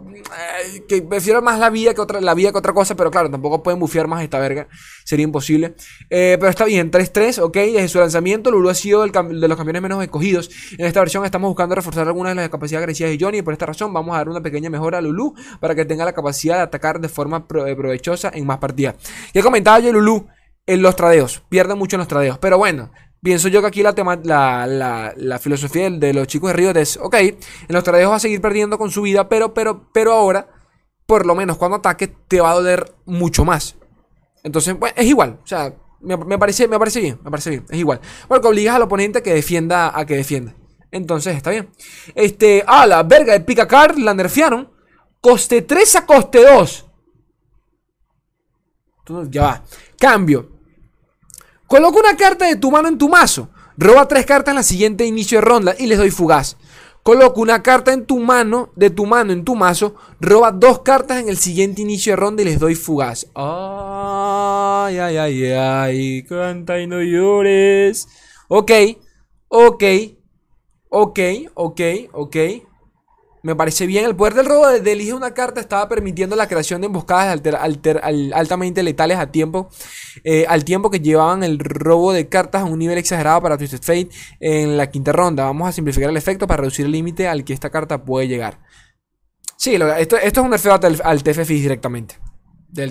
eh, 0.88 1.02
prefiero 1.02 1.42
más 1.42 1.60
la 1.60 1.70
vida 1.70 1.94
que 1.94 2.00
otra, 2.00 2.20
la 2.20 2.34
vida 2.34 2.50
que 2.50 2.58
otra 2.58 2.72
cosa, 2.72 2.96
pero 2.96 3.10
claro, 3.10 3.30
tampoco 3.30 3.62
pueden 3.62 3.78
bufiar 3.78 4.08
más 4.08 4.22
esta 4.22 4.40
verga. 4.40 4.66
Sería 5.04 5.22
imposible. 5.24 5.74
Eh, 6.10 6.36
pero 6.40 6.50
está 6.50 6.64
bien, 6.64 6.90
3-3, 6.90 7.38
ok. 7.40 7.54
Desde 7.54 7.88
su 7.88 7.98
lanzamiento, 7.98 8.50
Lulu 8.50 8.68
ha 8.68 8.74
sido 8.74 9.04
el 9.04 9.12
de 9.12 9.48
los 9.48 9.56
campeones 9.56 9.80
menos 9.80 10.02
escogidos. 10.02 10.50
En 10.76 10.86
esta 10.86 11.00
versión 11.00 11.24
estamos 11.24 11.48
buscando 11.48 11.76
reforzar 11.76 12.06
algunas 12.08 12.32
de 12.32 12.42
las 12.42 12.50
capacidades 12.50 12.82
agresivas 12.82 13.12
de 13.12 13.24
Johnny. 13.24 13.38
Y 13.38 13.42
por 13.42 13.52
esta 13.52 13.66
razón 13.66 13.92
vamos 13.92 14.14
a 14.14 14.18
dar 14.18 14.28
una 14.28 14.40
pequeña 14.40 14.68
mejora 14.68 14.98
a 14.98 15.00
Lulu 15.00 15.34
para 15.60 15.76
que 15.76 15.84
tenga 15.84 16.04
la 16.04 16.12
capacidad 16.12 16.56
de 16.56 16.62
atacar 16.62 17.00
de 17.00 17.08
forma 17.08 17.46
eh, 17.66 17.76
provechosa 17.76 18.32
en 18.34 18.44
más 18.44 18.58
partidas. 18.58 18.96
Ya 19.32 19.42
comentaba 19.42 19.78
yo, 19.78 19.92
Lulu, 19.92 20.26
en 20.66 20.82
los 20.82 20.96
tradeos. 20.96 21.42
Pierde 21.48 21.76
mucho 21.76 21.94
en 21.94 22.00
los 22.00 22.08
tradeos. 22.08 22.38
Pero 22.38 22.58
bueno, 22.58 22.90
Pienso 23.22 23.46
yo 23.46 23.60
que 23.60 23.68
aquí 23.68 23.84
la, 23.84 23.94
la, 24.24 25.14
la, 25.16 25.38
filosofía 25.38 25.88
de, 25.88 26.12
los 26.12 26.26
chicos 26.26 26.50
de 26.50 26.54
Riot 26.54 26.76
es, 26.76 26.96
ok, 26.96 27.14
en 27.14 27.38
los 27.68 27.84
tradeos 27.84 28.10
va 28.10 28.16
a 28.16 28.20
seguir 28.20 28.40
perdiendo 28.40 28.78
con 28.78 28.90
su 28.90 29.02
vida, 29.02 29.28
pero, 29.28 29.54
pero, 29.54 29.88
pero 29.92 30.12
ahora, 30.12 30.48
por 31.06 31.24
lo 31.24 31.36
menos 31.36 31.56
cuando 31.56 31.76
ataque, 31.76 32.08
te 32.08 32.40
va 32.40 32.50
a 32.50 32.54
doler 32.54 32.92
mucho 33.04 33.44
más. 33.44 33.76
Entonces, 34.42 34.76
bueno, 34.76 34.96
es 34.98 35.06
igual, 35.06 35.38
o 35.40 35.46
sea, 35.46 35.72
me, 36.00 36.18
parece, 36.36 36.66
me 36.66 36.80
parece 36.80 37.00
bien, 37.00 37.20
me 37.22 37.30
parece 37.30 37.50
bien, 37.50 37.64
es 37.70 37.78
igual. 37.78 38.00
Porque 38.26 38.48
obligas 38.48 38.74
al 38.74 38.82
oponente 38.82 39.20
a 39.20 39.22
que 39.22 39.32
defienda, 39.32 39.96
a 39.96 40.04
que 40.04 40.16
defienda. 40.16 40.56
Entonces, 40.90 41.36
está 41.36 41.50
bien. 41.50 41.70
Este, 42.16 42.64
ah, 42.66 42.88
la 42.88 43.04
verga 43.04 43.34
de 43.34 43.40
Picacar 43.40 43.98
la 43.98 44.14
nerfearon. 44.14 44.68
Coste 45.20 45.62
3 45.62 45.96
a 45.96 46.06
coste 46.06 46.42
2. 46.44 46.86
ya 49.30 49.42
va. 49.42 49.64
Cambio. 49.96 50.51
Coloco 51.72 52.00
una 52.00 52.18
carta 52.18 52.44
de 52.44 52.56
tu 52.56 52.70
mano 52.70 52.88
en 52.88 52.98
tu 52.98 53.08
mazo. 53.08 53.48
Roba 53.78 54.06
tres 54.06 54.26
cartas 54.26 54.52
en 54.52 54.56
la 54.56 54.62
siguiente 54.62 55.06
inicio 55.06 55.38
de 55.38 55.46
ronda 55.46 55.74
y 55.78 55.86
les 55.86 55.96
doy 55.96 56.10
fugaz. 56.10 56.58
Coloco 57.02 57.40
una 57.40 57.62
carta 57.62 57.94
en 57.94 58.04
tu 58.04 58.18
mano, 58.18 58.68
de 58.76 58.90
tu 58.90 59.06
mano 59.06 59.32
en 59.32 59.42
tu 59.42 59.56
mazo. 59.56 59.94
Roba 60.20 60.52
dos 60.52 60.80
cartas 60.80 61.22
en 61.22 61.30
el 61.30 61.38
siguiente 61.38 61.80
inicio 61.80 62.12
de 62.12 62.16
ronda 62.16 62.42
y 62.42 62.44
les 62.44 62.58
doy 62.58 62.74
fugaz. 62.74 63.26
Ay, 63.34 64.98
ay, 64.98 65.16
ay, 65.16 65.44
ay. 65.46 66.22
Canta 66.24 66.78
y 66.78 66.86
no 66.86 67.00
llores. 67.00 68.06
Ok, 68.48 68.70
ok, 69.48 69.84
ok, 70.90 71.20
ok, 71.54 71.80
ok. 72.12 72.36
Me 73.42 73.56
parece 73.56 73.86
bien. 73.86 74.04
El 74.04 74.14
poder 74.14 74.34
del 74.34 74.46
robo 74.46 74.68
de, 74.68 74.92
elige 74.92 75.12
una 75.12 75.34
carta 75.34 75.60
estaba 75.60 75.88
permitiendo 75.88 76.36
la 76.36 76.46
creación 76.46 76.80
de 76.80 76.86
emboscadas 76.86 77.40
altamente 78.32 78.82
letales 78.84 79.18
a 79.18 79.32
tiempo. 79.32 79.68
Eh, 80.22 80.46
al 80.48 80.64
tiempo 80.64 80.90
que 80.90 81.00
llevaban 81.00 81.42
el 81.42 81.58
robo 81.58 82.12
de 82.12 82.28
cartas 82.28 82.62
a 82.62 82.64
un 82.66 82.78
nivel 82.78 82.98
exagerado 82.98 83.42
para 83.42 83.58
Twisted 83.58 83.82
Fate 83.82 84.10
en 84.38 84.76
la 84.76 84.90
quinta 84.90 85.12
ronda. 85.12 85.44
Vamos 85.44 85.68
a 85.68 85.72
simplificar 85.72 86.10
el 86.10 86.16
efecto 86.16 86.46
para 86.46 86.60
reducir 86.60 86.86
el 86.86 86.92
límite 86.92 87.26
al 87.26 87.44
que 87.44 87.52
esta 87.52 87.70
carta 87.70 88.04
puede 88.04 88.28
llegar. 88.28 88.60
Sí, 89.56 89.76
esto, 89.98 90.16
es 90.16 90.38
un 90.38 90.50
nerfeo 90.50 90.78
al, 91.04 91.22
TF 91.22 91.46
directamente. 91.48 92.16
Del, 92.68 92.90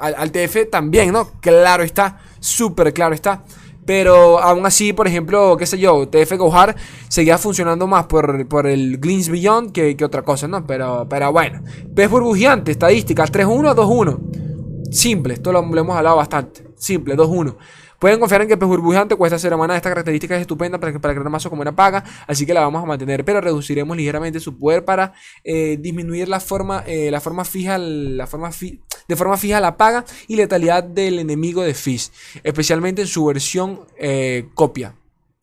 al, 0.00 0.30
TF 0.30 0.70
también, 0.70 1.12
¿no? 1.12 1.30
Claro 1.40 1.82
está. 1.82 2.20
Súper 2.38 2.92
claro 2.92 3.14
está. 3.14 3.44
Pero 3.86 4.40
aún 4.40 4.66
así, 4.66 4.92
por 4.92 5.06
ejemplo, 5.06 5.56
qué 5.56 5.64
sé 5.64 5.78
yo, 5.78 6.08
TF 6.08 6.32
Gohar 6.36 6.74
seguía 7.08 7.38
funcionando 7.38 7.86
más 7.86 8.06
por, 8.06 8.46
por 8.48 8.66
el 8.66 8.98
Glints 8.98 9.28
Beyond 9.28 9.72
que, 9.72 9.96
que, 9.96 10.04
otra 10.04 10.22
cosa, 10.22 10.48
¿no? 10.48 10.66
Pero, 10.66 11.06
pero 11.08 11.32
bueno. 11.32 11.62
Pez 11.94 12.10
burbujeante, 12.10 12.72
estadísticas 12.72 13.32
3-1, 13.32 13.74
2-1. 13.74 14.90
Simple, 14.90 15.34
esto 15.34 15.52
lo, 15.52 15.62
lo, 15.62 15.80
hemos 15.80 15.96
hablado 15.96 16.16
bastante. 16.16 16.66
Simple, 16.76 17.16
2-1. 17.16 17.56
Pueden 17.98 18.18
confiar 18.20 18.42
en 18.42 18.48
que 18.48 18.56
pez 18.56 18.68
burbujeante 18.68 19.14
cuesta 19.14 19.38
ser 19.38 19.52
hermana. 19.52 19.76
Esta 19.76 19.88
característica 19.88 20.34
es 20.34 20.42
estupenda 20.42 20.78
para, 20.78 20.98
para 20.98 21.14
crear 21.14 21.30
mazo 21.30 21.48
como 21.48 21.62
una 21.62 21.74
paga, 21.74 22.04
así 22.26 22.44
que 22.44 22.52
la 22.52 22.60
vamos 22.60 22.82
a 22.82 22.86
mantener, 22.86 23.24
pero 23.24 23.40
reduciremos 23.40 23.96
ligeramente 23.96 24.40
su 24.40 24.58
poder 24.58 24.84
para 24.84 25.12
eh, 25.44 25.78
disminuir 25.80 26.28
la 26.28 26.40
forma, 26.40 26.82
eh, 26.86 27.10
la 27.10 27.20
forma 27.20 27.44
fija, 27.44 27.78
la 27.78 28.26
forma 28.26 28.50
fi 28.50 28.80
de 29.08 29.16
forma 29.16 29.36
fija 29.36 29.60
la 29.60 29.76
paga 29.76 30.04
y 30.28 30.36
letalidad 30.36 30.82
del 30.84 31.18
enemigo 31.18 31.62
de 31.62 31.74
Fizz, 31.74 32.10
especialmente 32.42 33.02
en 33.02 33.08
su 33.08 33.24
versión 33.24 33.80
eh, 33.98 34.48
copia. 34.54 34.94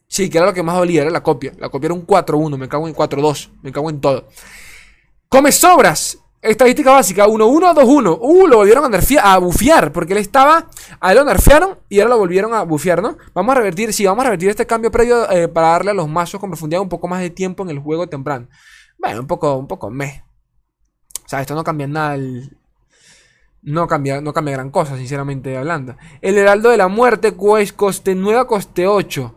Sí, 0.08 0.30
que 0.30 0.38
era 0.38 0.46
lo 0.46 0.54
que 0.54 0.62
más 0.62 0.76
dolía, 0.76 1.02
era 1.02 1.10
la 1.10 1.24
copia. 1.24 1.54
La 1.58 1.70
copia 1.70 1.88
era 1.88 1.96
un 1.96 2.06
4-1, 2.06 2.56
me 2.58 2.70
cago 2.70 2.88
en 2.88 2.94
4-2, 2.94 3.50
me 3.64 3.72
cago 3.72 3.90
en 3.90 4.00
todo. 4.00 4.28
Come 5.28 5.52
sobras. 5.52 6.20
Estadística 6.40 6.92
básica, 6.92 7.26
1-1, 7.26 7.74
2-1. 7.74 8.18
Uh, 8.22 8.48
lo 8.48 8.58
volvieron 8.58 8.94
a, 8.94 9.34
a 9.34 9.38
bufear, 9.40 9.92
porque 9.92 10.14
él 10.14 10.20
estaba... 10.20 10.70
A 11.00 11.12
él 11.12 11.18
lo 11.18 11.24
nerfearon 11.24 11.80
y 11.90 12.00
ahora 12.00 12.12
lo 12.12 12.20
volvieron 12.20 12.54
a 12.54 12.62
bufear, 12.64 13.02
¿no? 13.02 13.18
Vamos 13.34 13.54
a 13.54 13.58
revertir, 13.58 13.92
sí, 13.92 14.06
vamos 14.06 14.22
a 14.22 14.26
revertir 14.26 14.50
este 14.50 14.68
cambio 14.68 14.92
previo 14.92 15.28
eh, 15.32 15.48
para 15.48 15.70
darle 15.70 15.92
a 15.92 15.94
los 15.96 16.08
mazos 16.08 16.40
con 16.40 16.52
profundidad 16.52 16.82
un 16.82 16.90
poco 16.90 17.08
más 17.08 17.22
de 17.22 17.30
tiempo 17.30 17.64
en 17.64 17.70
el 17.70 17.80
juego 17.80 18.08
temprano. 18.08 18.50
Bueno, 19.00 19.22
un 19.22 19.28
poco, 19.28 19.56
un 19.56 19.68
poco 19.68 19.90
meh. 19.90 20.24
O 21.26 21.30
sea, 21.30 21.42
esto 21.42 21.56
no 21.56 21.64
cambia 21.64 21.88
nada 21.88 22.16
el, 22.16 22.56
no 23.64 23.88
cambia, 23.88 24.22
no 24.22 24.34
cambia 24.34 24.54
gran 24.54 24.70
cosa, 24.70 24.98
sinceramente 24.98 25.58
hablando. 25.58 25.96
El 26.22 26.38
Heraldo 26.38 26.70
de 26.70 26.78
la 26.78 26.88
Muerte, 26.88 27.32
pues, 27.32 27.74
coste 27.74 28.16
9 28.16 28.40
a 28.40 28.46
coste 28.46 28.88
8. 28.88 29.36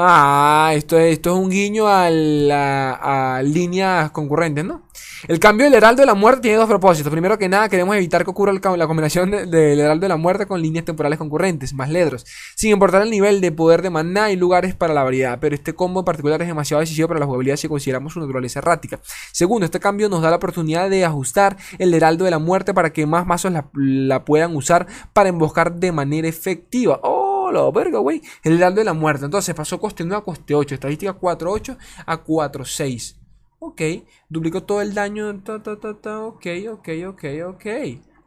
Ah, 0.00 0.70
esto, 0.76 0.96
esto 0.96 1.32
es 1.32 1.36
un 1.36 1.50
guiño 1.50 1.88
a, 1.88 2.08
la, 2.08 3.40
líneas 3.42 4.12
concurrentes, 4.12 4.64
¿no? 4.64 4.82
El 5.26 5.40
cambio 5.40 5.64
del 5.64 5.74
Heraldo 5.74 6.02
de 6.02 6.06
la 6.06 6.14
Muerte 6.14 6.42
tiene 6.42 6.56
dos 6.56 6.68
propósitos. 6.68 7.10
Primero 7.10 7.36
que 7.36 7.48
nada, 7.48 7.68
queremos 7.68 7.96
evitar 7.96 8.22
que 8.22 8.30
ocurra 8.30 8.52
la 8.52 8.86
combinación 8.86 9.32
del 9.32 9.80
Heraldo 9.80 10.04
de 10.04 10.08
la 10.08 10.16
Muerte 10.16 10.46
con 10.46 10.62
líneas 10.62 10.84
temporales 10.84 11.18
concurrentes, 11.18 11.74
más 11.74 11.90
ledros, 11.90 12.24
sin 12.54 12.70
importar 12.70 13.02
el 13.02 13.10
nivel 13.10 13.40
de 13.40 13.50
poder 13.50 13.82
de 13.82 13.90
maná 13.90 14.30
y 14.30 14.36
lugares 14.36 14.76
para 14.76 14.94
la 14.94 15.02
variedad. 15.02 15.40
Pero 15.40 15.56
este 15.56 15.74
combo 15.74 16.02
en 16.02 16.04
particular 16.04 16.40
es 16.42 16.46
demasiado 16.46 16.78
decisivo 16.78 17.08
para 17.08 17.18
la 17.18 17.26
jugabilidad 17.26 17.56
si 17.56 17.66
consideramos 17.66 18.12
su 18.12 18.20
naturaleza 18.20 18.60
errática. 18.60 19.00
Segundo, 19.32 19.64
este 19.64 19.80
cambio 19.80 20.08
nos 20.08 20.22
da 20.22 20.30
la 20.30 20.36
oportunidad 20.36 20.88
de 20.88 21.04
ajustar 21.04 21.56
el 21.80 21.92
Heraldo 21.92 22.24
de 22.24 22.30
la 22.30 22.38
Muerte 22.38 22.72
para 22.72 22.92
que 22.92 23.04
más 23.04 23.26
mazos 23.26 23.50
la, 23.50 23.68
la 23.74 24.24
puedan 24.24 24.54
usar 24.54 24.86
para 25.12 25.28
emboscar 25.28 25.74
de 25.74 25.90
manera 25.90 26.28
efectiva. 26.28 27.00
¡Oh! 27.02 27.17
La 27.52 27.70
verga, 27.70 27.98
güey. 27.98 28.22
El 28.42 28.54
heraldo 28.54 28.80
de 28.80 28.84
la 28.84 28.92
muerte. 28.92 29.24
Entonces 29.24 29.54
pasó 29.54 29.78
coste 29.78 30.04
9 30.04 30.20
a 30.20 30.24
coste 30.24 30.54
8. 30.54 30.74
Estadística 30.74 31.18
4-8 31.18 31.76
a 32.06 32.24
4-6. 32.24 33.16
Ok. 33.58 33.82
Duplicó 34.28 34.62
todo 34.62 34.80
el 34.80 34.94
daño. 34.94 35.42
Ta, 35.42 35.62
ta, 35.62 35.78
ta, 35.78 35.94
ta. 35.94 36.20
Ok, 36.20 36.46
ok, 36.70 36.88
ok, 37.08 37.24
ok. 37.46 37.66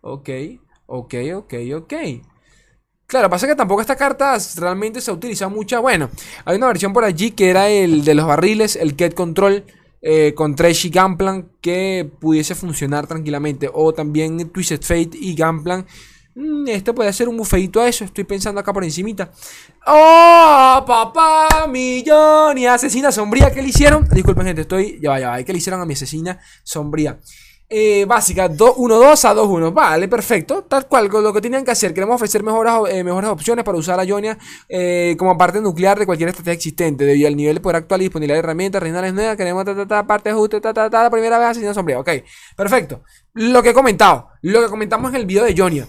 Ok, 0.01 0.29
ok, 0.87 1.13
ok, 1.35 1.53
ok. 1.75 1.93
Claro, 3.05 3.29
pasa 3.29 3.45
que 3.45 3.55
tampoco 3.55 3.81
esta 3.81 3.97
carta 3.97 4.37
realmente 4.57 5.01
se 5.01 5.11
utiliza 5.11 5.49
mucha. 5.49 5.79
Bueno, 5.79 6.09
hay 6.45 6.55
una 6.55 6.67
versión 6.67 6.93
por 6.93 7.03
allí 7.03 7.31
que 7.31 7.49
era 7.49 7.69
el 7.69 8.05
de 8.05 8.15
los 8.15 8.25
barriles, 8.25 8.75
el 8.75 8.95
Ket 8.95 9.13
Control. 9.13 9.65
Eh, 10.03 10.33
con 10.33 10.55
Trash 10.55 10.87
y 10.87 10.89
Gunplan 10.89 11.51
que 11.61 12.09
pudiese 12.19 12.55
funcionar 12.55 13.05
tranquilamente. 13.05 13.69
O 13.71 13.93
también 13.93 14.49
Twisted 14.49 14.81
Fate 14.81 15.11
y 15.13 15.35
Gunplan 15.35 15.85
Mm, 16.35 16.67
este 16.69 16.93
puede 16.93 17.11
ser 17.13 17.27
un 17.27 17.38
bufeito 17.38 17.81
a 17.81 17.88
eso. 17.88 18.03
Estoy 18.03 18.23
pensando 18.23 18.61
acá 18.61 18.71
por 18.71 18.83
encimita. 18.83 19.31
¡Oh, 19.85 20.83
papá! 20.88 21.67
Millón 21.67 22.57
y 22.57 22.65
asesina 22.67 23.11
sombría. 23.11 23.51
¿Qué 23.51 23.61
le 23.61 23.69
hicieron? 23.69 24.07
Disculpen, 24.09 24.45
gente, 24.45 24.61
estoy. 24.61 25.00
Ya 25.01 25.09
va, 25.09 25.19
ya 25.19 25.29
va. 25.29 25.43
¿Qué 25.43 25.51
le 25.51 25.57
hicieron 25.57 25.81
a 25.81 25.85
mi 25.85 25.93
asesina 25.93 26.39
sombría? 26.63 27.19
Eh, 27.73 28.03
básica, 28.05 28.50
1-2 28.50 29.25
a 29.25 29.33
2-1. 29.33 29.73
Vale, 29.73 30.09
perfecto. 30.09 30.63
Tal 30.63 30.88
cual, 30.88 31.07
lo 31.07 31.33
que 31.33 31.39
tenían 31.39 31.63
que 31.63 31.71
hacer. 31.71 31.93
Queremos 31.93 32.15
ofrecer 32.15 32.43
mejores, 32.43 32.73
eh, 32.93 33.01
mejores 33.01 33.29
opciones 33.29 33.63
para 33.63 33.77
usar 33.77 33.97
a 33.97 34.03
Ionia 34.03 34.38
eh, 34.67 35.15
como 35.17 35.38
parte 35.38 35.61
nuclear 35.61 35.97
de 35.97 36.05
cualquier 36.05 36.29
estrategia 36.29 36.53
existente. 36.53 37.05
Debido 37.05 37.29
al 37.29 37.35
nivel 37.38 37.55
de 37.55 37.61
poder 37.61 37.77
actual 37.77 38.01
y 38.01 38.05
disponibilidad 38.05 38.35
de 38.35 38.39
herramientas, 38.39 38.83
reinales 38.83 39.13
nuevas, 39.13 39.38
queremos 39.38 39.63
ta, 39.63 39.73
ta, 39.73 39.88
ta, 39.88 40.05
parte 40.05 40.29
de 40.29 40.35
ajuste, 40.35 40.59
ta, 40.59 40.89
la 40.89 41.09
primera 41.09 41.39
vez 41.39 41.47
asesina 41.47 41.73
sombría. 41.73 42.00
Ok, 42.00 42.09
perfecto. 42.57 43.03
Lo 43.35 43.63
que 43.63 43.69
he 43.69 43.73
comentado, 43.73 44.27
lo 44.41 44.61
que 44.61 44.67
comentamos 44.67 45.11
en 45.11 45.15
el 45.15 45.25
video 45.25 45.45
de 45.45 45.53
Ionia 45.53 45.88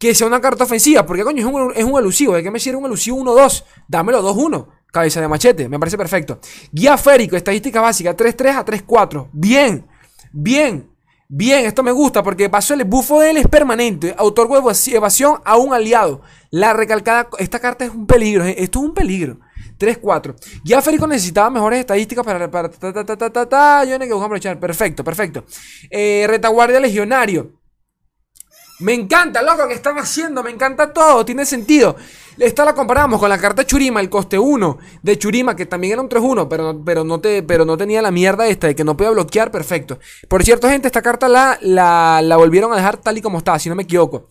que 0.00 0.14
sea 0.14 0.26
una 0.26 0.40
carta 0.40 0.64
ofensiva. 0.64 1.04
Porque 1.06 1.22
coño, 1.22 1.46
es 1.46 1.54
un, 1.54 1.72
es 1.76 1.84
un 1.84 1.96
elusivo. 1.96 2.34
¿De 2.34 2.42
qué 2.42 2.50
me 2.50 2.58
sirve 2.58 2.78
un 2.78 2.86
elusivo 2.86 3.18
1-2? 3.18 3.64
Dámelo 3.86 4.22
2-1. 4.22 4.66
Cabeza 4.90 5.20
de 5.20 5.28
machete. 5.28 5.68
Me 5.68 5.78
parece 5.78 5.98
perfecto. 5.98 6.40
Guía 6.72 6.96
férico, 6.96 7.36
estadística 7.36 7.80
básica. 7.80 8.16
3-3 8.16 8.56
a 8.56 8.64
3-4. 8.64 9.28
Bien. 9.32 9.86
Bien. 10.32 10.88
Bien, 11.28 11.64
esto 11.64 11.84
me 11.84 11.92
gusta 11.92 12.24
porque 12.24 12.48
pasó 12.48 12.74
el 12.74 12.82
bufo 12.84 13.20
de 13.20 13.30
él 13.30 13.36
es 13.36 13.46
permanente. 13.46 14.16
Otorgo 14.18 14.58
evasión 14.58 15.40
a 15.44 15.58
un 15.58 15.74
aliado. 15.74 16.22
La 16.50 16.72
recalcada. 16.72 17.28
Esta 17.38 17.60
carta 17.60 17.84
es 17.84 17.90
un 17.90 18.06
peligro. 18.06 18.44
Esto 18.44 18.80
es 18.80 18.84
un 18.86 18.94
peligro. 18.94 19.38
3-4. 19.78 20.34
Guía 20.64 20.80
Férico 20.80 21.06
necesitaba 21.06 21.50
mejores 21.50 21.80
estadísticas 21.80 22.24
para. 22.24 22.50
para 22.50 22.70
ta, 22.70 22.92
ta, 22.92 23.04
ta, 23.04 23.30
ta, 23.30 23.48
ta, 23.48 23.84
Yo 23.84 23.98
no 23.98 24.06
que 24.06 24.12
aprovechar. 24.12 24.58
Perfecto, 24.58 25.04
perfecto. 25.04 25.44
Eh, 25.90 26.24
retaguardia 26.26 26.80
Legionario. 26.80 27.59
Me 28.80 28.94
encanta, 28.94 29.42
loco, 29.42 29.68
que 29.68 29.74
están 29.74 29.98
haciendo, 29.98 30.42
me 30.42 30.50
encanta 30.50 30.92
todo, 30.92 31.24
tiene 31.24 31.44
sentido. 31.44 31.96
Esta 32.38 32.64
la 32.64 32.74
comparamos 32.74 33.20
con 33.20 33.28
la 33.28 33.36
carta 33.36 33.66
Churima, 33.66 34.00
el 34.00 34.08
coste 34.08 34.38
1 34.38 34.78
de 35.02 35.18
Churima, 35.18 35.54
que 35.54 35.66
también 35.66 35.94
era 35.94 36.02
un 36.02 36.08
3-1, 36.08 36.48
pero, 36.48 36.80
pero, 36.82 37.04
no 37.04 37.20
pero 37.20 37.66
no 37.66 37.76
tenía 37.76 38.00
la 38.00 38.10
mierda 38.10 38.46
esta 38.46 38.68
de 38.68 38.74
que 38.74 38.82
no 38.82 38.96
podía 38.96 39.10
bloquear, 39.10 39.50
perfecto. 39.50 39.98
Por 40.28 40.42
cierto, 40.42 40.68
gente, 40.68 40.88
esta 40.88 41.02
carta 41.02 41.28
la, 41.28 41.58
la, 41.60 42.22
la 42.22 42.36
volvieron 42.38 42.72
a 42.72 42.76
dejar 42.76 42.96
tal 42.96 43.18
y 43.18 43.20
como 43.20 43.38
estaba, 43.38 43.58
si 43.58 43.68
no 43.68 43.74
me 43.74 43.82
equivoco. 43.82 44.28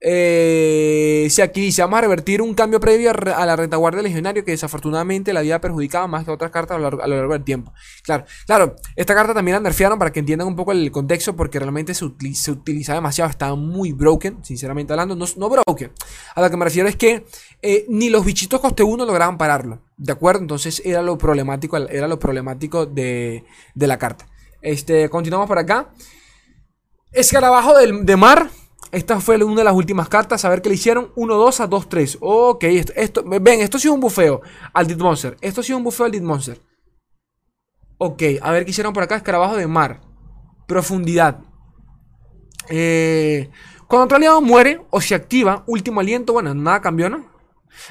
Eh, 0.00 1.26
si 1.28 1.42
aquí 1.42 1.60
dice, 1.60 1.82
vamos 1.82 1.98
a 1.98 2.02
revertir 2.02 2.40
un 2.40 2.54
cambio 2.54 2.78
previo 2.78 3.10
a 3.10 3.46
la 3.46 3.56
retaguardia 3.56 4.00
legionario 4.00 4.44
que 4.44 4.52
desafortunadamente 4.52 5.32
la 5.32 5.40
había 5.40 5.60
perjudicado 5.60 6.06
más 6.06 6.24
que 6.24 6.30
otras 6.30 6.52
cartas 6.52 6.76
a 6.76 6.78
lo, 6.78 6.90
largo, 6.90 7.32
del 7.32 7.44
tiempo. 7.44 7.72
Claro, 8.04 8.24
claro, 8.46 8.76
esta 8.94 9.14
carta 9.14 9.34
también 9.34 9.56
la 9.56 9.60
nerfearon 9.60 9.98
para 9.98 10.12
que 10.12 10.20
entiendan 10.20 10.46
un 10.46 10.56
poco 10.56 10.72
el 10.72 10.90
contexto 10.92 11.34
porque 11.34 11.58
realmente 11.58 11.94
se, 11.94 12.06
se 12.34 12.50
utiliza 12.50 12.94
demasiado, 12.94 13.30
estaba 13.30 13.56
muy 13.56 13.92
broken, 13.92 14.44
sinceramente 14.44 14.92
hablando, 14.92 15.16
no, 15.16 15.24
no 15.36 15.48
broken. 15.48 15.92
A 16.34 16.42
lo 16.42 16.50
que 16.50 16.56
me 16.56 16.64
refiero 16.64 16.88
es 16.88 16.96
que 16.96 17.26
eh, 17.62 17.84
ni 17.88 18.08
los 18.08 18.24
bichitos 18.24 18.60
coste 18.60 18.84
1 18.84 19.04
lograban 19.04 19.36
pararlo, 19.36 19.82
¿de 19.96 20.12
acuerdo? 20.12 20.42
Entonces 20.42 20.80
era 20.84 21.02
lo 21.02 21.18
problemático, 21.18 21.76
era 21.76 22.06
lo 22.06 22.18
problemático 22.18 22.86
de, 22.86 23.44
de 23.74 23.86
la 23.86 23.98
carta. 23.98 24.28
Este, 24.62 25.08
continuamos 25.08 25.48
por 25.48 25.58
acá. 25.58 25.90
Escarabajo 27.12 27.76
del, 27.76 28.04
de 28.04 28.16
mar. 28.16 28.50
Esta 28.90 29.20
fue 29.20 29.42
una 29.42 29.56
de 29.56 29.64
las 29.64 29.74
últimas 29.74 30.08
cartas. 30.08 30.44
A 30.44 30.48
ver 30.48 30.62
qué 30.62 30.68
le 30.68 30.76
hicieron. 30.76 31.12
1-2 31.14 31.60
a 31.60 31.68
2-3. 31.68 32.18
Ok, 32.20 32.64
esto, 32.64 32.92
esto, 32.96 33.24
ven, 33.24 33.60
esto 33.60 33.76
ha 33.76 33.80
sido 33.80 33.94
un 33.94 34.00
bufeo 34.00 34.40
al 34.72 34.86
Dit 34.86 34.98
Monster. 34.98 35.36
Esto 35.40 35.60
ha 35.60 35.64
sido 35.64 35.78
un 35.78 35.84
bufeo 35.84 36.06
al 36.06 36.12
Dit 36.12 36.22
Monster. 36.22 36.60
Ok, 37.98 38.22
a 38.40 38.52
ver 38.52 38.64
qué 38.64 38.70
hicieron 38.70 38.92
por 38.92 39.02
acá. 39.02 39.16
Escarabajo 39.16 39.56
de 39.56 39.66
mar. 39.66 40.00
Profundidad. 40.66 41.40
Eh, 42.68 43.50
cuando 43.86 44.04
otro 44.04 44.16
aliado 44.16 44.40
muere 44.40 44.82
o 44.90 45.00
se 45.00 45.14
activa, 45.14 45.64
último 45.66 46.00
aliento. 46.00 46.32
Bueno, 46.32 46.54
nada 46.54 46.80
cambió, 46.80 47.08
¿no? 47.08 47.37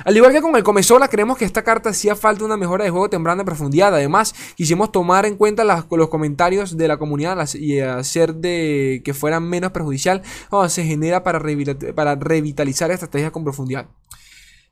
Al 0.06 0.16
igual 0.16 0.32
que 0.32 0.42
con 0.42 0.56
el 0.56 0.64
Comesola, 0.64 1.08
creemos 1.08 1.38
que 1.38 1.46
esta 1.46 1.64
carta 1.64 1.90
hacía 1.90 2.16
falta 2.16 2.46
una 2.46 2.58
mejora 2.58 2.84
de 2.84 2.90
juego 2.90 3.10
temprano 3.10 3.40
de 3.40 3.46
profundidad. 3.46 3.94
Además, 3.94 4.34
quisimos 4.56 4.92
tomar 4.92 5.26
en 5.26 5.36
cuenta 5.36 5.64
los 5.64 6.10
comentarios 6.10 6.78
de 6.78 6.88
la 6.88 6.98
comunidad 6.98 7.48
y 7.56 7.80
hacer 7.80 8.36
de 8.36 9.02
que 9.04 9.14
fueran 9.14 9.48
menos 9.48 9.72
perjudicial 9.72 10.22
cuando 10.50 10.70
se 10.70 10.84
genera 10.84 11.24
para, 11.24 11.40
revitalizar 11.40 12.92
estrategias 12.92 13.32
con 13.32 13.44
profundidad. 13.44 13.88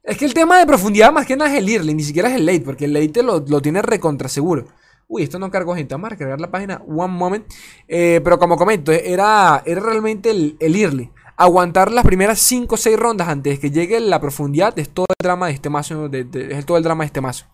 Es 0.04 0.18
que 0.18 0.26
el 0.26 0.34
tema 0.34 0.60
de 0.60 0.68
profundidad 0.68 1.12
más 1.12 1.26
que 1.26 1.36
nada 1.36 1.52
es 1.52 1.58
el 1.58 1.70
early, 1.70 1.94
ni 1.96 2.04
siquiera 2.04 2.30
es 2.30 2.36
el 2.36 2.46
late, 2.46 2.62
porque 2.62 2.86
el 2.86 2.94
late 2.94 3.24
lo, 3.24 3.42
tiene 3.62 3.82
recontra 3.82 4.30
seguro. 4.30 4.68
Uy, 5.08 5.24
esto 5.24 5.38
no 5.38 5.52
cargó 5.52 5.76
gente. 5.76 5.94
Vamos 5.94 6.12
a 6.12 6.16
cargar 6.16 6.42
la 6.42 6.50
página 6.50 6.82
one 6.88 7.14
moment. 7.14 7.46
Eh, 7.88 8.22
pero 8.24 8.40
como 8.40 8.58
comento, 8.58 8.92
era, 8.92 9.62
era 9.66 9.82
realmente 9.82 10.32
el, 10.32 10.58
el 10.60 10.76
early 10.76 11.12
aguantar 11.38 11.92
las 11.92 12.06
primeras 12.06 12.39
5 12.39 12.75
o 12.75 12.77
6 12.77 12.98
rondas 12.98 13.27
antes 13.27 13.54
de 13.54 13.60
que 13.60 13.72
llegue 13.72 14.00
la 14.00 14.20
profundidad 14.20 14.77
es 14.80 14.89
todo 14.89 15.06
el 15.10 15.24
drama 15.24 15.48
de 15.48 15.54
este 15.54 15.70
mazo. 15.70 16.10
es 16.12 16.65
todo 16.65 16.77
el 16.77 16.84
drama 16.84 17.04
de 17.04 17.08
este 17.08 17.22
mazo. 17.22 17.46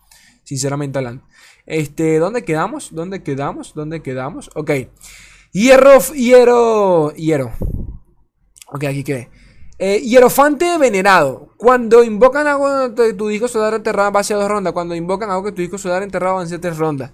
Sinceramente 0.44 0.98
hablando. 0.98 1.24
Este, 1.66 2.18
¿dónde 2.18 2.44
quedamos? 2.44 2.94
¿Dónde 2.94 3.22
quedamos? 3.22 3.74
¿Dónde 3.74 4.02
quedamos? 4.02 4.50
Ok. 4.54 4.70
Hierro, 5.52 5.98
hierro, 6.14 7.12
hierro. 7.14 7.52
Ok, 8.72 8.84
aquí 8.84 9.04
quedé. 9.04 9.30
Eh, 9.78 10.00
hierofante 10.00 10.78
venerado. 10.78 11.50
Cuando 11.56 12.02
invocan 12.02 12.94
de 12.94 13.14
tu 13.14 13.28
disco 13.28 13.48
solar 13.48 13.74
enterrado, 13.74 14.12
va 14.12 14.20
hacia 14.20 14.36
dos 14.36 14.48
rondas. 14.48 14.72
Cuando 14.72 14.94
invocan 14.94 15.30
algo 15.30 15.44
que 15.44 15.52
tu 15.52 15.60
disco 15.60 15.78
solar 15.78 16.02
enterrado, 16.02 16.36
van 16.36 16.46
a 16.46 16.48
ser 16.48 16.60
tres 16.60 16.78
rondas. 16.78 17.12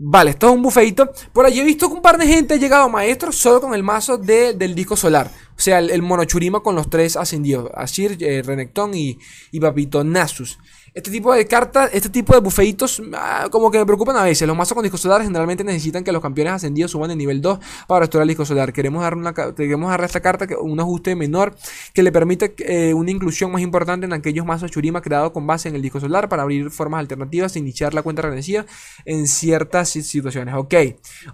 Vale, 0.00 0.30
esto 0.30 0.46
es 0.46 0.52
un 0.54 0.62
bufeito. 0.62 1.10
Por 1.32 1.44
allí 1.44 1.58
he 1.58 1.64
visto 1.64 1.88
que 1.88 1.94
un 1.94 2.02
par 2.02 2.18
de 2.18 2.26
gente 2.26 2.54
ha 2.54 2.56
llegado 2.56 2.88
maestro 2.88 3.32
solo 3.32 3.60
con 3.60 3.74
el 3.74 3.82
mazo 3.82 4.16
del 4.16 4.72
disco 4.72 4.96
solar. 4.96 5.28
O 5.56 5.60
sea, 5.60 5.80
el, 5.80 6.02
monochurima 6.02 6.60
con 6.60 6.76
los 6.76 6.88
tres 6.88 7.16
ascendidos. 7.16 7.68
Asir, 7.74 8.16
eh, 8.20 8.42
Renekton 8.42 8.94
y, 8.94 9.18
y 9.50 9.58
Papito 9.58 10.04
Nasus. 10.04 10.60
Este 10.94 11.10
tipo 11.10 11.34
de 11.34 11.46
cartas, 11.46 11.90
este 11.92 12.08
tipo 12.08 12.34
de 12.34 12.40
bufeitos, 12.40 13.02
ah, 13.14 13.48
como 13.50 13.70
que 13.70 13.78
me 13.78 13.86
preocupan 13.86 14.16
a 14.16 14.22
veces. 14.22 14.46
Los 14.46 14.56
mazos 14.56 14.74
con 14.74 14.82
disco 14.82 14.98
solar 14.98 15.22
generalmente 15.22 15.64
necesitan 15.64 16.04
que 16.04 16.12
los 16.12 16.22
campeones 16.22 16.54
ascendidos 16.54 16.90
suban 16.90 17.08
de 17.08 17.16
nivel 17.16 17.40
2 17.40 17.58
para 17.86 18.00
restaurar 18.00 18.24
el 18.24 18.28
disco 18.28 18.44
solar. 18.44 18.72
Queremos 18.72 19.02
darle, 19.02 19.20
una, 19.20 19.34
queremos 19.34 19.90
darle 19.90 20.04
a 20.04 20.06
esta 20.06 20.20
carta 20.20 20.46
un 20.60 20.80
ajuste 20.80 21.14
menor 21.14 21.54
que 21.92 22.02
le 22.02 22.12
permite 22.12 22.54
eh, 22.58 22.94
una 22.94 23.10
inclusión 23.10 23.52
más 23.52 23.62
importante 23.62 24.06
en 24.06 24.12
aquellos 24.12 24.44
mazos 24.46 24.70
Churima 24.70 25.00
creados 25.00 25.32
con 25.32 25.46
base 25.46 25.68
en 25.68 25.74
el 25.74 25.82
disco 25.82 26.00
solar 26.00 26.28
para 26.28 26.42
abrir 26.42 26.70
formas 26.70 27.00
alternativas 27.00 27.54
e 27.56 27.58
iniciar 27.58 27.94
la 27.94 28.02
cuenta 28.02 28.22
regresiva 28.22 28.64
en 29.04 29.26
ciertas 29.26 29.90
situaciones. 29.90 30.54
Ok, 30.54 30.74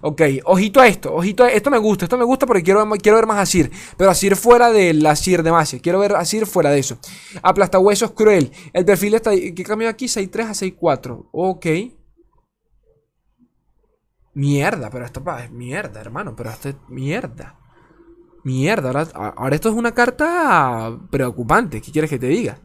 ok, 0.01 0.21
ojito 0.45 0.81
a 0.81 0.87
esto, 0.87 1.13
ojito 1.13 1.43
a 1.43 1.49
esto 1.49 1.69
me 1.69 1.77
gusta, 1.77 2.05
esto 2.05 2.17
me 2.17 2.25
gusta 2.25 2.45
porque 2.45 2.63
quiero, 2.63 2.87
quiero 3.01 3.17
ver 3.17 3.25
más 3.25 3.39
Asir, 3.39 3.71
pero 3.97 4.09
Asir 4.09 4.35
fuera 4.35 4.71
de 4.71 4.93
la 4.93 5.15
Sir 5.15 5.43
de 5.43 5.51
Masia, 5.51 5.79
quiero 5.79 5.99
ver 5.99 6.15
Asir 6.15 6.45
fuera 6.45 6.69
de 6.69 6.79
eso. 6.79 6.97
Aplastahuesos 7.41 8.11
cruel, 8.11 8.51
el 8.73 8.85
perfil 8.85 9.15
está 9.15 9.31
¿Qué 9.55 9.63
cambio 9.63 9.89
aquí? 9.89 10.05
6.3 10.05 10.43
a 10.43 10.51
6.4. 10.51 11.29
Ok. 11.31 11.65
Mierda, 14.33 14.89
pero 14.89 15.05
esto 15.05 15.23
es 15.39 15.51
mierda, 15.51 16.01
hermano. 16.01 16.35
Pero 16.35 16.49
esto 16.49 16.69
es 16.69 16.75
mierda. 16.89 17.57
Mierda. 18.43 18.91
Ahora, 19.13 19.55
esto 19.55 19.69
es 19.69 19.75
una 19.75 19.93
carta 19.93 20.99
preocupante. 21.09 21.81
¿Qué 21.81 21.91
quieres 21.91 22.09
que 22.09 22.19
te 22.19 22.27
diga? 22.27 22.59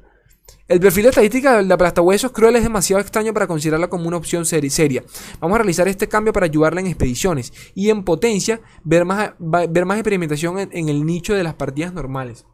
El 0.66 0.80
perfil 0.80 1.04
de 1.04 1.08
estadística 1.10 1.62
de 1.62 1.74
aplastahuesos 1.74 2.32
cruel 2.32 2.56
es 2.56 2.62
demasiado 2.62 3.00
extraño 3.00 3.32
para 3.32 3.46
considerarla 3.46 3.88
como 3.88 4.06
una 4.06 4.16
opción 4.16 4.44
seria. 4.44 5.04
Vamos 5.40 5.54
a 5.56 5.58
realizar 5.58 5.88
este 5.88 6.08
cambio 6.08 6.32
para 6.32 6.46
ayudarla 6.46 6.80
en 6.80 6.86
expediciones 6.86 7.52
y 7.74 7.90
en 7.90 8.04
potencia 8.04 8.60
ver 8.84 9.04
más, 9.04 9.32
ver 9.38 9.84
más 9.86 9.98
experimentación 9.98 10.58
en 10.58 10.88
el 10.88 11.04
nicho 11.04 11.34
de 11.34 11.42
las 11.42 11.54
partidas 11.54 11.92
normales. 11.92 12.46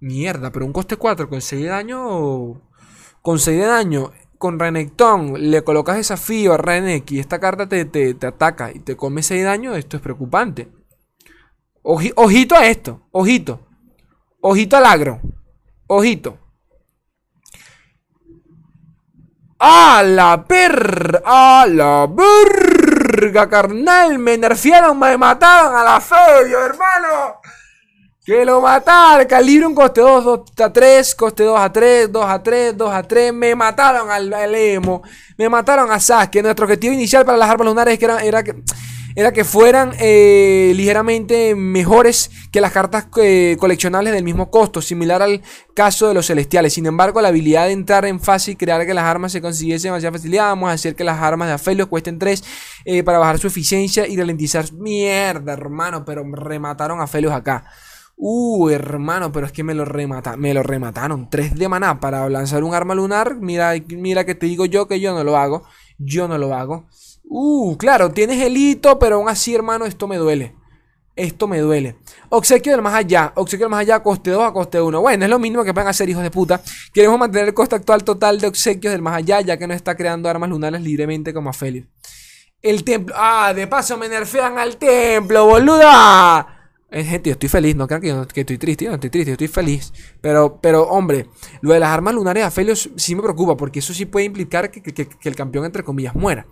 Mierda, 0.00 0.52
pero 0.52 0.64
un 0.64 0.72
coste 0.72 0.96
4 0.96 1.28
con 1.28 1.40
6 1.40 1.62
de 1.62 1.68
daño. 1.68 2.60
Con 3.22 3.38
6 3.38 3.58
de 3.58 3.66
daño. 3.66 4.12
Con 4.38 4.58
Renekton 4.58 5.50
le 5.50 5.64
colocas 5.64 5.96
desafío 5.96 6.54
a 6.54 6.58
Renek 6.58 7.10
y 7.10 7.18
esta 7.18 7.40
carta 7.40 7.68
te, 7.68 7.84
te, 7.84 8.14
ataca 8.24 8.70
y 8.72 8.78
te 8.78 8.96
come 8.96 9.22
6 9.22 9.40
de 9.40 9.46
daño. 9.46 9.74
Esto 9.74 9.96
es 9.96 10.02
preocupante. 10.02 10.68
ojito 11.82 12.54
a 12.54 12.66
esto. 12.66 13.08
Ojito. 13.10 13.66
Ojito 14.40 14.76
al 14.76 14.86
agro. 14.86 15.20
Ojito. 15.88 16.38
¡A 19.60 20.04
la 20.04 20.44
per! 20.46 21.20
¡A 21.24 21.66
la 21.68 22.06
verga, 22.06 23.48
carnal! 23.48 24.16
Me 24.20 24.38
nerfearon, 24.38 24.96
me 24.96 25.18
mataron 25.18 25.74
a 25.74 25.82
la 25.82 26.00
feria, 26.00 26.64
hermano. 26.64 27.37
Que 28.28 28.44
lo 28.44 28.60
mataron. 28.60 29.26
Calibre 29.26 29.66
un 29.66 29.74
coste 29.74 30.02
2, 30.02 30.22
2 30.22 30.40
a 30.60 30.70
3, 30.70 31.14
coste 31.14 31.44
2 31.44 31.58
a 31.58 31.72
3, 31.72 32.12
2 32.12 32.24
a 32.26 32.42
3, 32.42 32.76
2 32.76 32.92
a 32.92 33.02
3. 33.02 33.32
Me 33.32 33.54
mataron 33.54 34.10
al, 34.10 34.54
Emo. 34.54 35.00
Me 35.38 35.48
mataron 35.48 35.90
a 35.90 35.98
Sasuke. 35.98 36.42
Nuestro 36.42 36.66
objetivo 36.66 36.92
inicial 36.92 37.24
para 37.24 37.38
las 37.38 37.48
armas 37.48 37.66
lunares 37.66 37.98
era, 37.98 38.18
era 38.22 38.42
que 38.42 38.54
era 39.16 39.32
que 39.32 39.44
fueran 39.44 39.94
eh, 39.98 40.72
ligeramente 40.76 41.54
mejores 41.54 42.30
que 42.52 42.60
las 42.60 42.70
cartas 42.70 43.06
eh, 43.16 43.56
coleccionables 43.58 44.12
del 44.12 44.22
mismo 44.22 44.50
costo, 44.50 44.82
similar 44.82 45.22
al 45.22 45.42
caso 45.74 46.06
de 46.06 46.14
los 46.14 46.26
celestiales. 46.26 46.74
Sin 46.74 46.84
embargo, 46.84 47.22
la 47.22 47.28
habilidad 47.28 47.66
de 47.66 47.72
entrar 47.72 48.04
en 48.04 48.20
fase 48.20 48.52
y 48.52 48.56
crear 48.56 48.86
que 48.86 48.94
las 48.94 49.04
armas 49.04 49.32
se 49.32 49.40
consiguiesen 49.40 49.88
demasiada 49.88 50.12
facilidad, 50.12 50.44
vamos 50.44 50.68
a 50.68 50.74
hacer 50.74 50.94
que 50.94 51.02
las 51.02 51.18
armas 51.18 51.48
de 51.48 51.54
Afelio 51.54 51.88
cuesten 51.88 52.18
3 52.18 52.44
eh, 52.84 53.02
para 53.02 53.18
bajar 53.18 53.38
su 53.38 53.46
eficiencia 53.46 54.06
y 54.06 54.18
ralentizar. 54.18 54.70
Mierda, 54.74 55.54
hermano, 55.54 56.04
pero 56.04 56.22
remataron 56.30 57.00
a 57.00 57.04
Aphelios 57.04 57.32
acá. 57.32 57.64
Uh, 58.20 58.68
hermano, 58.70 59.30
pero 59.30 59.46
es 59.46 59.52
que 59.52 59.62
me 59.62 59.74
lo, 59.74 59.84
remata, 59.84 60.36
me 60.36 60.52
lo 60.52 60.64
remataron. 60.64 61.30
3 61.30 61.54
de 61.54 61.68
maná 61.68 62.00
para 62.00 62.28
lanzar 62.28 62.64
un 62.64 62.74
arma 62.74 62.96
lunar. 62.96 63.36
Mira, 63.36 63.74
mira 63.90 64.26
que 64.26 64.34
te 64.34 64.46
digo 64.46 64.66
yo 64.66 64.88
que 64.88 64.98
yo 64.98 65.14
no 65.14 65.22
lo 65.22 65.36
hago. 65.36 65.62
Yo 65.98 66.26
no 66.26 66.36
lo 66.36 66.52
hago. 66.52 66.88
Uh, 67.24 67.76
claro, 67.76 68.10
tienes 68.10 68.42
el 68.42 68.56
hito, 68.56 68.98
pero 68.98 69.16
aún 69.16 69.28
así, 69.28 69.54
hermano, 69.54 69.86
esto 69.86 70.08
me 70.08 70.16
duele. 70.16 70.56
Esto 71.14 71.46
me 71.46 71.60
duele. 71.60 71.96
Obsequio 72.28 72.72
del 72.72 72.82
más 72.82 72.94
allá. 72.94 73.32
Obsequio 73.36 73.66
del 73.66 73.70
más 73.70 73.80
allá, 73.80 74.02
coste 74.02 74.30
2 74.30 74.42
a 74.42 74.52
coste 74.52 74.80
1. 74.80 75.00
Bueno, 75.00 75.24
es 75.24 75.30
lo 75.30 75.38
mínimo 75.38 75.62
que 75.62 75.72
pueden 75.72 75.88
hacer, 75.88 76.08
hijos 76.08 76.24
de 76.24 76.32
puta. 76.32 76.60
Queremos 76.92 77.20
mantener 77.20 77.48
el 77.48 77.54
coste 77.54 77.76
actual 77.76 78.02
total 78.02 78.40
de 78.40 78.48
obsequios 78.48 78.92
del 78.92 79.02
más 79.02 79.14
allá, 79.14 79.40
ya 79.42 79.56
que 79.56 79.68
no 79.68 79.74
está 79.74 79.94
creando 79.96 80.28
armas 80.28 80.50
lunares 80.50 80.80
libremente 80.80 81.32
como 81.32 81.52
Félix. 81.52 81.86
El 82.60 82.82
templo. 82.82 83.14
Ah, 83.16 83.52
de 83.54 83.68
paso 83.68 83.96
me 83.96 84.08
nerfean 84.08 84.58
al 84.58 84.76
templo, 84.76 85.46
boluda. 85.46 86.57
Gente, 86.90 87.28
yo 87.28 87.32
estoy 87.32 87.50
feliz, 87.50 87.76
no 87.76 87.86
crean 87.86 88.26
que, 88.26 88.40
estoy 88.40 88.56
triste, 88.56 88.86
yo 88.86 88.90
no 88.90 88.94
estoy 88.94 89.10
triste, 89.10 89.30
yo 89.30 89.34
estoy 89.34 89.48
feliz. 89.48 89.92
Pero, 90.22 90.58
pero, 90.60 90.84
hombre, 90.84 91.26
lo 91.60 91.74
de 91.74 91.80
las 91.80 91.90
armas 91.90 92.14
lunares 92.14 92.44
a 92.44 92.50
Felios 92.50 92.88
sí 92.96 93.14
me 93.14 93.22
preocupa, 93.22 93.56
porque 93.58 93.80
eso 93.80 93.92
sí 93.92 94.06
puede 94.06 94.24
implicar 94.24 94.70
que, 94.70 95.06
el 95.22 95.36
campeón, 95.36 95.66
entre 95.66 95.82
comillas, 95.82 96.14
muera. 96.14 96.46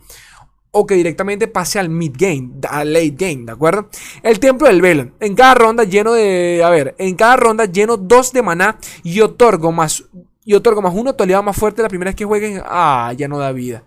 O 0.73 0.87
que 0.87 0.95
directamente 0.95 1.49
pase 1.49 1.79
al 1.79 1.89
mid 1.89 2.13
game, 2.19 2.51
al 2.69 2.93
late 2.93 3.15
game, 3.17 3.47
¿de 3.47 3.53
acuerdo? 3.53 3.89
El 4.23 4.39
templo 4.39 4.69
del 4.69 4.83
velo. 4.83 5.13
En 5.21 5.35
cada 5.35 5.55
ronda 5.55 5.85
lleno 5.85 6.13
de. 6.13 6.61
A 6.63 6.69
ver, 6.69 6.95
en 6.99 7.15
cada 7.15 7.37
ronda 7.37 7.65
lleno 7.65 7.97
dos 7.97 8.31
de 8.35 8.43
maná 8.43 8.79
y 9.03 9.21
otorgo 9.23 9.73
más. 9.73 10.05
Y 10.45 10.53
otorgo 10.53 10.83
más 10.83 10.93
uno, 10.95 11.15
toleado 11.15 11.43
más 11.43 11.57
fuerte 11.57 11.81
la 11.81 11.89
primera 11.89 12.11
vez 12.11 12.17
que 12.17 12.27
jueguen. 12.27 12.61
Ah, 12.67 13.15
ya 13.17 13.27
no 13.27 13.39
da 13.39 13.53
vida. 13.53 13.85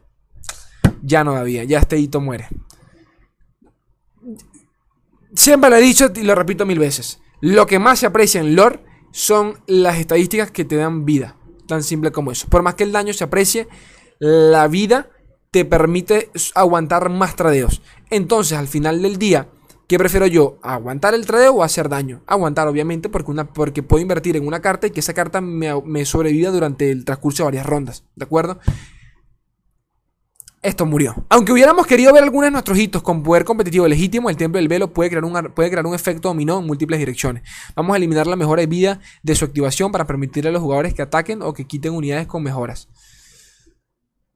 Ya 1.04 1.24
no 1.24 1.34
da 1.34 1.44
vida, 1.44 1.64
ya 1.64 1.78
este 1.78 2.00
hito 2.00 2.20
muere. 2.22 2.48
Siempre 5.40 5.70
lo 5.70 5.78
he 5.78 5.82
dicho 5.82 6.12
y 6.14 6.24
lo 6.24 6.36
repito 6.36 6.66
mil 6.66 6.80
veces. 6.80 7.22
Lo 7.40 7.66
que 7.66 7.80
más 7.80 8.00
se 8.00 8.06
aprecia 8.06 8.42
en 8.42 8.58
lore 8.58 8.82
son 9.14 9.58
las 9.68 9.98
estadísticas 9.98 10.52
que 10.52 10.66
te 10.66 10.76
dan 10.76 11.06
vida. 11.06 11.38
Tan 11.66 11.82
simple 11.82 12.12
como 12.12 12.34
eso. 12.34 12.50
Por 12.50 12.62
más 12.62 12.76
que 12.76 12.84
el 12.84 12.92
daño 12.92 13.14
se 13.14 13.24
aprecie, 13.24 13.70
la 14.20 14.68
vida 14.68 15.08
te 15.50 15.64
permite 15.64 16.30
aguantar 16.56 17.08
más 17.08 17.38
tradeos. 17.38 17.82
Entonces, 18.10 18.58
al 18.58 18.68
final 18.68 19.02
del 19.02 19.18
día, 19.18 19.48
¿qué 19.88 19.98
prefiero 19.98 20.28
yo? 20.28 20.60
¿Aguantar 20.62 21.14
el 21.14 21.26
tradeo 21.26 21.54
o 21.54 21.64
hacer 21.64 21.88
daño? 21.88 22.22
Aguantar, 22.28 22.68
obviamente, 22.68 23.08
porque, 23.08 23.32
una, 23.32 23.54
porque 23.54 23.82
puedo 23.82 24.02
invertir 24.02 24.36
en 24.36 24.46
una 24.46 24.60
carta 24.60 24.88
y 24.88 24.92
que 24.92 25.00
esa 25.00 25.14
carta 25.14 25.40
me, 25.40 25.70
me 25.84 26.04
sobreviva 26.04 26.52
durante 26.52 26.92
el 26.92 27.06
transcurso 27.06 27.44
de 27.44 27.46
varias 27.46 27.66
rondas. 27.66 28.04
¿De 28.18 28.26
acuerdo? 28.26 28.60
Esto 30.62 30.86
murió. 30.86 31.26
Aunque 31.30 31.54
hubiéramos 31.54 31.88
querido 31.88 32.12
ver 32.14 32.24
algunos 32.24 32.48
de 32.48 32.52
nuestros 32.52 32.78
hitos 32.78 33.02
con 33.02 33.24
poder 33.24 33.46
competitivo 33.46 33.88
legítimo, 33.88 34.30
el 34.30 34.38
Templo 34.38 34.60
del 34.60 34.68
Velo 34.68 34.94
puede 34.94 35.10
crear, 35.10 35.24
un, 35.24 35.52
puede 35.56 35.70
crear 35.70 35.86
un 35.86 35.96
efecto 35.96 36.28
dominó 36.30 36.60
en 36.60 36.66
múltiples 36.66 37.00
direcciones. 37.00 37.44
Vamos 37.76 37.94
a 37.94 37.98
eliminar 37.98 38.28
la 38.28 38.36
mejora 38.36 38.62
de 38.62 38.68
vida 38.68 39.00
de 39.24 39.36
su 39.36 39.46
activación 39.46 39.92
para 39.92 40.06
permitirle 40.06 40.50
a 40.50 40.54
los 40.54 40.62
jugadores 40.62 40.94
que 40.94 41.02
ataquen 41.02 41.42
o 41.42 41.54
que 41.54 41.66
quiten 41.66 41.94
unidades 41.94 42.28
con 42.28 42.44
mejoras. 42.44 42.90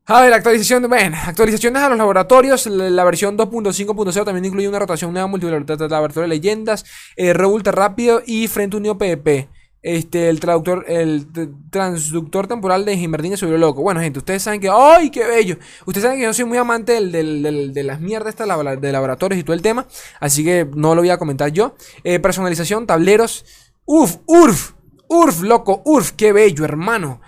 A 0.05 0.21
ver, 0.21 0.33
actualización, 0.33 0.87
bueno, 0.89 1.17
actualizaciones 1.25 1.81
a 1.81 1.87
los 1.87 1.97
laboratorios. 1.97 2.65
La, 2.67 3.05
versión 3.05 3.37
2.5.0 3.37 4.25
también 4.25 4.43
incluye 4.43 4.67
una 4.67 4.79
rotación 4.79 5.13
nueva 5.13 5.29
laboratorio 5.29 6.23
de 6.23 6.27
leyendas, 6.27 6.83
eh, 7.15 7.33
rápido 7.33 8.21
y 8.25 8.47
frente 8.47 8.75
unido 8.75 8.97
PvP. 8.97 9.47
Este, 9.83 10.29
el 10.29 10.39
traductor, 10.39 10.85
el 10.87 11.27
transductor 11.69 12.47
temporal 12.47 12.85
de 12.85 12.97
Gimmerdine 12.97 13.35
se 13.35 13.45
loco. 13.45 13.81
Bueno, 13.81 13.99
gente, 13.99 14.19
ustedes 14.19 14.41
saben 14.41 14.61
que. 14.61 14.69
¡Ay, 14.69 15.09
qué 15.09 15.25
bello! 15.25 15.57
Ustedes 15.85 16.03
saben 16.03 16.19
que 16.19 16.23
yo 16.23 16.33
soy 16.33 16.45
muy 16.45 16.57
amante 16.57 16.93
de 17.05 17.83
las 17.83 17.99
mierdas 17.99 18.35
de 18.37 18.91
laboratorios 18.91 19.39
y 19.39 19.43
todo 19.43 19.53
el 19.53 19.61
tema. 19.61 19.85
Así 20.21 20.45
que 20.45 20.65
no 20.73 20.95
lo 20.95 21.01
voy 21.01 21.09
a 21.09 21.17
comentar 21.17 21.51
yo. 21.51 21.75
Eh, 22.05 22.19
personalización, 22.19 22.87
tableros. 22.87 23.45
¡Uf! 23.83 24.19
¡Urf! 24.25 24.71
¡Urf, 25.09 25.41
loco! 25.41 25.81
¡Urf! 25.83 26.11
¡Qué 26.11 26.31
bello, 26.31 26.63
hermano! 26.63 27.19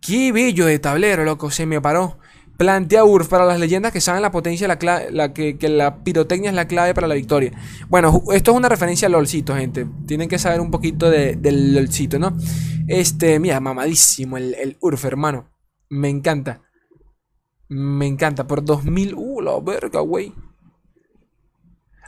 ¡Qué 0.00 0.30
bello 0.30 0.66
de 0.66 0.78
tablero, 0.78 1.24
loco! 1.24 1.50
Se 1.50 1.66
me 1.66 1.80
paró. 1.80 2.18
Plantea 2.56 3.04
Urf 3.04 3.28
para 3.28 3.44
las 3.44 3.60
leyendas 3.60 3.92
que 3.92 4.00
saben 4.00 4.22
la 4.22 4.30
potencia, 4.30 4.66
la, 4.66 4.78
la 5.10 5.32
que, 5.34 5.56
la 5.68 6.02
pirotecnia 6.02 6.50
es 6.50 6.56
la 6.56 6.66
clave 6.66 6.94
para 6.94 7.06
la 7.06 7.14
victoria. 7.14 7.52
Bueno, 7.88 8.22
esto 8.32 8.52
es 8.52 8.56
una 8.56 8.68
referencia 8.68 9.06
al 9.06 9.12
LOLcito, 9.12 9.54
gente. 9.54 9.86
Tienen 10.06 10.28
que 10.28 10.38
saber 10.38 10.60
un 10.60 10.70
poquito 10.70 11.10
del 11.10 11.74
LOLcito, 11.74 12.18
¿no? 12.18 12.36
Este, 12.88 13.38
mira, 13.40 13.60
mamadísimo 13.60 14.36
el, 14.36 14.54
el 14.54 14.76
Urf, 14.80 15.04
hermano. 15.04 15.50
Me 15.88 16.08
encanta. 16.08 16.62
Me 17.68 18.06
encanta. 18.06 18.46
Por 18.46 18.64
2000. 18.64 19.14
Uh, 19.14 19.40
la 19.42 19.60
verga, 19.60 20.00
güey. 20.00 20.32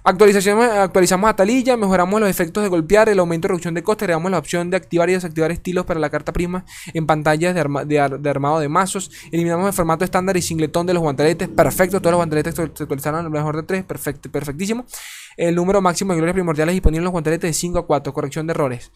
Actualizamos, 0.08 1.28
a 1.28 1.36
Talilla, 1.36 1.76
mejoramos 1.76 2.18
los 2.18 2.30
efectos 2.30 2.62
de 2.62 2.70
golpear, 2.70 3.10
el 3.10 3.18
aumento 3.18 3.46
de 3.46 3.48
reducción 3.50 3.74
de 3.74 3.82
coste, 3.82 4.06
agregamos 4.06 4.30
la 4.30 4.38
opción 4.38 4.70
de 4.70 4.78
activar 4.78 5.10
y 5.10 5.12
desactivar 5.12 5.52
estilos 5.52 5.84
para 5.84 6.00
la 6.00 6.08
carta 6.08 6.32
prima 6.32 6.64
en 6.94 7.04
pantallas 7.04 7.54
de, 7.54 8.30
armado 8.30 8.58
de 8.58 8.68
mazos, 8.70 9.10
eliminamos 9.30 9.66
el 9.66 9.74
formato 9.74 10.06
estándar 10.06 10.34
y 10.38 10.40
singletón 10.40 10.86
de 10.86 10.94
los 10.94 11.02
guantaletes, 11.02 11.48
perfecto, 11.48 12.00
todos 12.00 12.12
los 12.12 12.20
guantaletes 12.20 12.54
se 12.54 12.62
actualizaron 12.62 13.26
el 13.26 13.30
mejor 13.30 13.56
de 13.56 13.64
3, 13.64 13.84
perfecto, 13.84 14.32
perfectísimo. 14.32 14.86
El 15.36 15.54
número 15.54 15.82
máximo 15.82 16.14
de 16.14 16.16
glorias 16.16 16.32
primordiales 16.32 16.72
disponibles 16.72 17.00
en 17.00 17.04
los 17.04 17.12
guantaletes 17.12 17.50
de 17.50 17.52
5 17.52 17.78
a 17.78 17.86
4, 17.86 18.14
corrección 18.14 18.46
de 18.46 18.52
errores. 18.52 18.90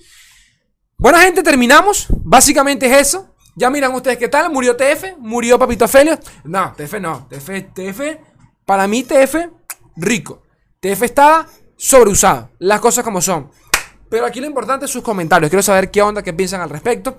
Bueno 0.97 1.19
gente, 1.19 1.43
terminamos, 1.43 2.07
básicamente 2.25 2.87
es 2.87 3.09
eso. 3.09 3.35
Ya 3.55 3.69
miran 3.69 3.93
ustedes 3.93 4.17
qué 4.17 4.29
tal, 4.29 4.51
murió 4.51 4.77
TF, 4.77 5.19
murió 5.19 5.59
Papito 5.59 5.87
Felio. 5.87 6.19
No, 6.45 6.73
TF 6.73 7.01
no, 7.03 7.29
TF, 7.29 7.75
TF, 7.75 8.01
para 8.65 8.89
mí 8.89 9.03
TF, 9.03 9.37
rico. 9.97 10.43
TF 10.83 11.03
estaba 11.03 11.47
sobreusado. 11.77 12.51
Las 12.59 12.81
cosas 12.81 13.05
como 13.05 13.21
son. 13.21 13.51
Pero 14.11 14.27
aquí 14.27 14.41
lo 14.41 14.47
importante 14.47 14.87
es 14.87 14.91
sus 14.91 15.03
comentarios. 15.03 15.49
Quiero 15.49 15.63
saber 15.63 15.93
qué 15.93 16.03
onda, 16.03 16.23
qué 16.23 16.33
piensan 16.33 16.61
al 16.61 16.71
respecto. 16.71 17.17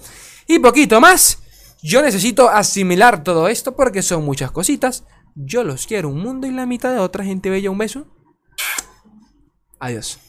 Y 0.47 0.59
poquito 0.59 0.99
más. 0.99 1.39
Yo 1.81 2.01
necesito 2.01 2.49
asimilar 2.49 3.23
todo 3.23 3.47
esto 3.47 3.73
porque 3.73 4.01
son 4.01 4.25
muchas 4.25 4.51
cositas. 4.51 5.05
Yo 5.33 5.63
los 5.63 5.87
quiero 5.87 6.09
un 6.09 6.19
mundo 6.19 6.45
y 6.45 6.51
la 6.51 6.65
mitad 6.65 6.91
de 6.91 6.99
otra 6.99 7.23
gente 7.23 7.49
bella. 7.49 7.71
Un 7.71 7.77
beso. 7.77 8.05
Adiós. 9.79 10.19